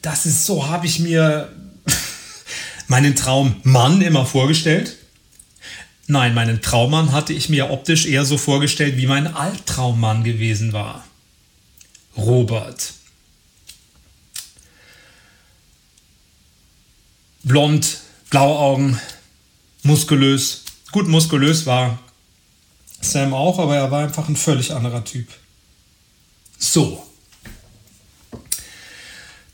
das 0.00 0.26
ist 0.26 0.46
so, 0.46 0.66
habe 0.66 0.86
ich 0.86 1.00
mir 1.00 1.52
meinen 2.88 3.14
Traummann 3.14 4.00
immer 4.00 4.24
vorgestellt. 4.24 4.96
Nein, 6.06 6.34
meinen 6.34 6.62
Traummann 6.62 7.10
hatte 7.12 7.32
ich 7.32 7.48
mir 7.48 7.70
optisch 7.70 8.06
eher 8.06 8.24
so 8.24 8.38
vorgestellt, 8.38 8.96
wie 8.96 9.06
mein 9.06 9.26
Alttraummann 9.26 10.22
gewesen 10.22 10.72
war. 10.72 11.04
Robert. 12.16 12.92
Blond, 17.42 17.98
blaue 18.30 18.58
Augen, 18.58 19.00
muskulös. 19.82 20.62
Gut, 20.92 21.08
muskulös 21.08 21.66
war 21.66 21.98
Sam 23.00 23.34
auch, 23.34 23.58
aber 23.58 23.76
er 23.76 23.90
war 23.90 24.04
einfach 24.04 24.28
ein 24.28 24.36
völlig 24.36 24.72
anderer 24.72 25.04
Typ. 25.04 25.28
So. 26.58 27.05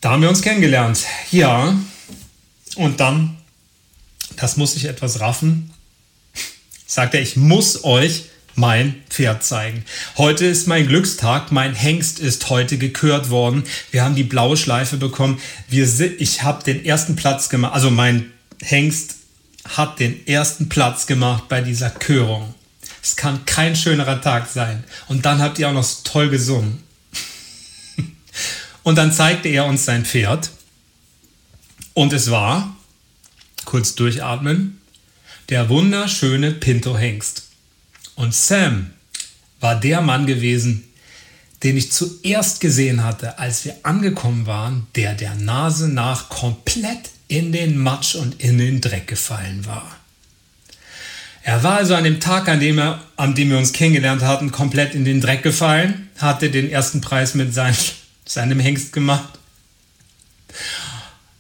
Da 0.02 0.10
haben 0.10 0.22
wir 0.22 0.28
uns 0.28 0.42
kennengelernt. 0.42 1.06
Ja. 1.30 1.78
Und 2.74 2.98
dann, 2.98 3.36
das 4.34 4.56
muss 4.56 4.74
ich 4.74 4.86
etwas 4.86 5.20
raffen, 5.20 5.72
sagt 6.86 7.14
er, 7.14 7.22
ich 7.22 7.36
muss 7.36 7.84
euch 7.84 8.24
mein 8.56 8.96
Pferd 9.08 9.44
zeigen. 9.44 9.84
Heute 10.18 10.44
ist 10.44 10.66
mein 10.66 10.88
Glückstag. 10.88 11.52
Mein 11.52 11.74
Hengst 11.74 12.18
ist 12.18 12.50
heute 12.50 12.78
gekürt 12.78 13.30
worden. 13.30 13.62
Wir 13.92 14.02
haben 14.02 14.16
die 14.16 14.24
blaue 14.24 14.56
Schleife 14.56 14.96
bekommen. 14.96 15.40
Wir, 15.68 15.86
ich 16.20 16.42
habe 16.42 16.64
den 16.64 16.84
ersten 16.84 17.14
Platz 17.14 17.48
gemacht. 17.48 17.72
Also 17.72 17.88
mein 17.88 18.32
Hengst 18.60 19.14
hat 19.68 20.00
den 20.00 20.26
ersten 20.26 20.68
Platz 20.68 21.06
gemacht 21.06 21.44
bei 21.48 21.60
dieser 21.60 21.90
Körung. 21.90 22.54
Es 23.00 23.14
kann 23.14 23.46
kein 23.46 23.76
schönerer 23.76 24.20
Tag 24.20 24.48
sein. 24.50 24.82
Und 25.06 25.24
dann 25.24 25.40
habt 25.40 25.60
ihr 25.60 25.68
auch 25.68 25.72
noch 25.72 25.84
so 25.84 25.98
toll 26.02 26.28
gesungen. 26.28 26.82
Und 28.82 28.96
dann 28.96 29.12
zeigte 29.12 29.48
er 29.48 29.66
uns 29.66 29.84
sein 29.84 30.04
Pferd. 30.04 30.50
Und 31.94 32.12
es 32.12 32.30
war, 32.30 32.76
kurz 33.64 33.94
durchatmen, 33.94 34.80
der 35.48 35.68
wunderschöne 35.68 36.52
Pinto-Hengst. 36.52 37.48
Und 38.14 38.34
Sam 38.34 38.90
war 39.60 39.78
der 39.78 40.00
Mann 40.00 40.26
gewesen, 40.26 40.84
den 41.62 41.76
ich 41.76 41.92
zuerst 41.92 42.60
gesehen 42.60 43.04
hatte, 43.04 43.38
als 43.38 43.64
wir 43.64 43.76
angekommen 43.84 44.46
waren, 44.46 44.86
der 44.96 45.14
der 45.14 45.34
Nase 45.36 45.88
nach 45.88 46.28
komplett 46.28 47.10
in 47.28 47.52
den 47.52 47.78
Matsch 47.78 48.14
und 48.14 48.40
in 48.42 48.58
den 48.58 48.80
Dreck 48.80 49.06
gefallen 49.06 49.64
war. 49.64 49.96
Er 51.44 51.62
war 51.62 51.76
also 51.76 51.94
an 51.94 52.04
dem 52.04 52.20
Tag, 52.20 52.48
an 52.48 52.60
dem, 52.60 52.78
er, 52.78 53.00
an 53.16 53.34
dem 53.34 53.50
wir 53.50 53.58
uns 53.58 53.72
kennengelernt 53.72 54.22
hatten, 54.22 54.52
komplett 54.52 54.94
in 54.94 55.04
den 55.04 55.20
Dreck 55.20 55.42
gefallen, 55.42 56.08
hatte 56.18 56.50
den 56.50 56.70
ersten 56.70 57.00
Preis 57.00 57.34
mit 57.34 57.52
sein, 58.32 58.48
seinem 58.48 58.60
Hengst 58.60 58.92
gemacht, 58.92 59.38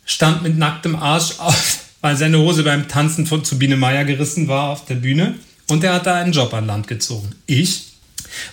stand 0.04 0.42
mit 0.42 0.56
nacktem 0.58 0.96
Arsch 0.96 1.38
auf 1.38 1.82
weil 2.02 2.16
seine 2.16 2.38
Hose 2.38 2.64
beim 2.64 2.88
Tanzen 2.88 3.26
von 3.26 3.44
zu 3.44 3.58
Biene 3.58 3.76
Meier 3.76 4.04
gerissen 4.04 4.48
war 4.48 4.70
auf 4.70 4.84
der 4.84 4.96
Bühne. 4.96 5.36
Und 5.68 5.82
er 5.84 5.94
hat 5.94 6.06
da 6.06 6.16
einen 6.16 6.32
Job 6.32 6.52
an 6.52 6.66
Land 6.66 6.88
gezogen. 6.88 7.30
Ich 7.46 7.92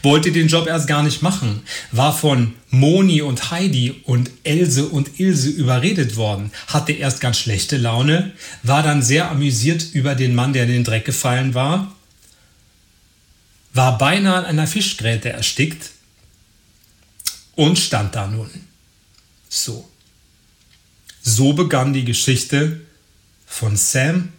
wollte 0.04 0.32
den 0.32 0.48
Job 0.48 0.68
erst 0.68 0.88
gar 0.88 1.04
nicht 1.04 1.22
machen, 1.22 1.64
war 1.92 2.14
von 2.14 2.54
Moni 2.70 3.22
und 3.22 3.50
Heidi 3.50 4.02
und 4.04 4.30
Else 4.44 4.88
und 4.88 5.20
Ilse 5.20 5.50
überredet 5.50 6.16
worden, 6.16 6.52
hatte 6.68 6.92
erst 6.92 7.22
ganz 7.22 7.40
schlechte 7.40 7.78
Laune, 7.78 8.34
war 8.62 8.84
dann 8.84 9.02
sehr 9.02 9.32
amüsiert 9.32 9.84
über 9.94 10.16
den 10.16 10.36
Mann, 10.36 10.54
der 10.54 10.64
in 10.64 10.72
den 10.72 10.84
Dreck 10.84 11.06
gefallen 11.06 11.54
war, 11.54 11.96
war 13.74 13.98
beinahe 13.98 14.40
an 14.40 14.46
einer 14.46 14.68
Fischgräte 14.68 15.30
erstickt 15.30 15.92
und 17.60 17.78
stand 17.78 18.16
da 18.16 18.26
nun. 18.26 18.50
So. 19.50 19.88
So 21.22 21.52
begann 21.52 21.92
die 21.92 22.06
Geschichte 22.06 22.80
von 23.46 23.76
Sam 23.76 24.32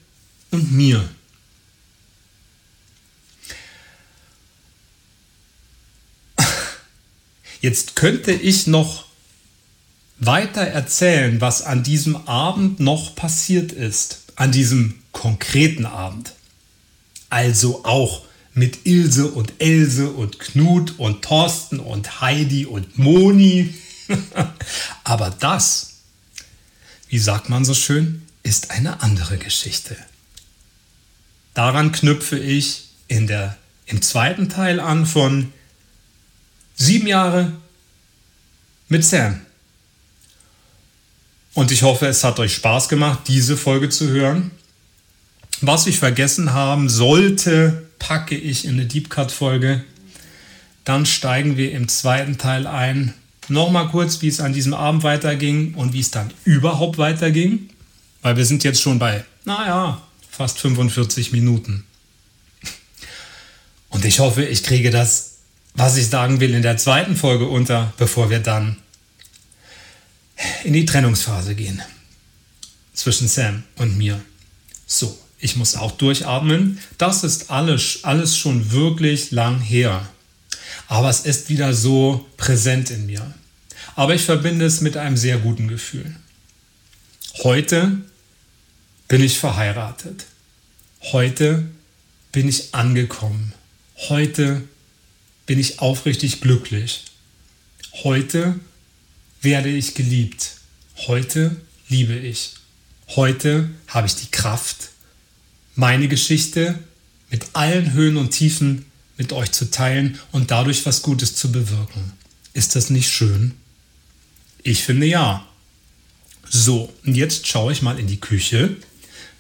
und 0.51 0.73
mir. 0.73 1.07
Jetzt 7.61 7.95
könnte 7.95 8.33
ich 8.33 8.67
noch 8.67 9.05
weiter 10.17 10.63
erzählen, 10.63 11.43
was 11.43 11.61
an 11.61 11.83
diesem 11.83 12.27
Abend 12.27 12.81
noch 12.81 13.15
passiert 13.15 13.71
ist, 13.71 14.33
an 14.37 14.51
diesem 14.51 15.03
konkreten 15.13 15.85
Abend. 15.85 16.33
Also 17.29 17.85
auch 17.85 18.25
mit 18.55 18.87
Ilse 18.87 19.29
und 19.29 19.53
Else 19.59 20.11
und 20.11 20.39
Knut 20.39 20.99
und 20.99 21.23
Thorsten 21.23 21.79
und 21.79 22.21
Heidi 22.21 22.67
und 22.67 22.99
Moni. 22.99 23.75
Aber 25.05 25.31
das, 25.31 26.01
wie 27.09 27.19
sagt 27.19 27.49
man 27.49 27.65
so 27.65 27.75
schön, 27.75 28.23
ist 28.43 28.71
eine 28.71 29.03
andere 29.03 29.39
Geschichte. 29.39 29.97
Daran 31.55 31.93
knüpfe 31.93 32.39
ich 32.39 32.89
in 33.09 33.27
der, 33.27 33.57
im 33.87 34.03
zweiten 34.03 34.49
Teil 34.49 34.81
an 34.81 35.07
von 35.07 35.53
sieben 36.77 37.07
Jahre 37.07 37.53
mit 38.89 39.05
Sam. 39.05 39.41
Und 41.55 41.73
ich 41.73 41.83
hoffe, 41.83 42.07
es 42.07 42.25
hat 42.25 42.39
euch 42.39 42.55
Spaß 42.55 42.89
gemacht, 42.89 43.21
diese 43.27 43.57
Folge 43.57 43.89
zu 43.89 44.09
hören. 44.09 44.51
Was 45.61 45.87
ich 45.87 45.99
vergessen 45.99 46.53
haben 46.53 46.89
sollte, 46.89 47.90
packe 48.01 48.35
ich 48.35 48.65
in 48.65 48.73
eine 48.73 48.87
Deep 48.87 49.09
Cut 49.11 49.31
Folge. 49.31 49.85
Dann 50.85 51.07
steigen 51.07 51.57
wir 51.57 51.71
im 51.71 51.87
zweiten 51.87 52.37
Teil 52.37 52.67
ein. 52.67 53.15
Nochmal 53.47 53.89
kurz, 53.89 54.23
wie 54.23 54.29
es 54.29 54.41
an 54.41 54.53
diesem 54.53 54.75
Abend 54.75 55.05
weiterging 55.05 55.75
und 55.75 55.93
wie 55.93 56.01
es 56.01 56.11
dann 56.11 56.33
überhaupt 56.45 56.99
weiterging. 56.99 57.71
Weil 58.23 58.37
wir 58.37 58.45
sind 58.45 58.65
jetzt 58.65 58.81
schon 58.81 58.99
bei, 58.99 59.25
naja, 59.45 60.03
fast 60.29 60.59
45 60.59 61.31
Minuten. 61.31 61.85
Und 63.91 64.05
ich 64.05 64.19
hoffe, 64.19 64.45
ich 64.45 64.63
kriege 64.63 64.91
das, 64.91 65.39
was 65.75 65.97
ich 65.97 66.09
sagen 66.09 66.41
will, 66.41 66.55
in 66.55 66.63
der 66.63 66.77
zweiten 66.77 67.17
Folge 67.17 67.47
unter, 67.47 67.93
bevor 67.97 68.31
wir 68.31 68.41
dann 68.41 68.77
in 70.65 70.73
die 70.73 70.87
Trennungsphase 70.87 71.55
gehen. 71.55 71.83
Zwischen 72.95 73.29
Sam 73.29 73.63
und 73.77 73.97
mir. 73.97 74.21
So, 74.87 75.17
ich 75.41 75.57
muss 75.57 75.77
auch 75.77 75.93
durchatmen. 75.93 76.79
Das 76.99 77.25
ist 77.25 77.51
alles, 77.51 78.01
alles 78.03 78.37
schon 78.37 78.73
wirklich 78.73 79.31
lang 79.31 79.61
her. 79.61 80.07
Aber 80.87 81.09
es 81.09 81.21
ist 81.21 81.49
wieder 81.49 81.73
so 81.75 82.27
präsent 82.37 82.91
in 82.91 83.07
mir. 83.07 83.35
Aber 83.97 84.15
ich 84.15 84.23
verbinde 84.23 84.67
es 84.67 84.81
mit 84.81 84.97
einem 84.97 85.17
sehr 85.17 85.39
guten 85.39 85.69
Gefühl. 85.69 86.15
Heute 87.43 87.99
bin 89.09 89.23
ich 89.23 89.39
verheiratet. 89.39 90.27
Heute 91.13 91.65
bin 92.33 92.49
ich 92.49 92.75
angekommen. 92.75 93.53
Heute 94.09 94.63
bin 95.47 95.59
ich 95.59 95.81
aufrichtig 95.81 96.41
glücklich. 96.41 97.05
Heute 98.05 98.59
werde 99.43 99.69
ich 99.69 99.95
geliebt. 99.95 100.53
Heute 101.07 101.57
liebe 101.89 102.15
ich. 102.15 102.53
Heute 103.17 103.71
habe 103.89 104.07
ich 104.07 104.15
die 104.15 104.31
Kraft, 104.31 104.90
meine 105.75 106.09
Geschichte 106.09 106.79
mit 107.31 107.47
allen 107.55 107.93
Höhen 107.93 108.17
und 108.17 108.31
Tiefen 108.31 108.87
mit 109.17 109.33
euch 109.33 109.53
zu 109.53 109.71
teilen 109.71 110.19
und 110.33 110.51
dadurch 110.51 110.87
was 110.87 111.03
Gutes 111.03 111.37
zu 111.37 111.53
bewirken. 111.53 112.13
Ist 112.53 112.75
das 112.75 112.91
nicht 112.91 113.11
schön? 113.11 113.55
Ich 114.63 114.83
finde 114.83 115.07
ja. 115.07 115.47
So, 116.49 116.93
und 117.05 117.15
jetzt 117.15 117.47
schaue 117.47 117.73
ich 117.73 117.83
mal 117.83 117.99
in 117.99 118.07
die 118.07 118.19
Küche, 118.19 118.77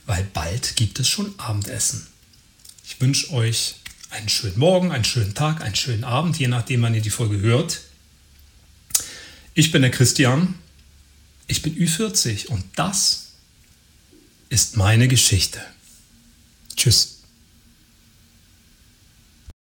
weil 0.06 0.24
bald 0.32 0.76
gibt 0.76 1.00
es 1.00 1.08
schon 1.08 1.34
Abendessen. 1.38 2.06
Ich 2.84 3.00
wünsche 3.00 3.32
euch 3.32 3.76
einen 4.10 4.28
schönen 4.28 4.58
Morgen, 4.58 4.92
einen 4.92 5.04
schönen 5.04 5.34
Tag, 5.34 5.62
einen 5.62 5.74
schönen 5.74 6.04
Abend, 6.04 6.38
je 6.38 6.48
nachdem, 6.48 6.82
wann 6.82 6.94
ihr 6.94 7.00
die 7.00 7.10
Folge 7.10 7.40
hört. 7.40 7.80
Ich 9.54 9.72
bin 9.72 9.82
der 9.82 9.90
Christian, 9.90 10.54
ich 11.46 11.62
bin 11.62 11.74
Ü40 11.74 12.46
und 12.46 12.64
das 12.76 13.28
ist 14.48 14.76
meine 14.76 15.08
Geschichte. 15.08 15.60
Tschüss. 16.76 17.19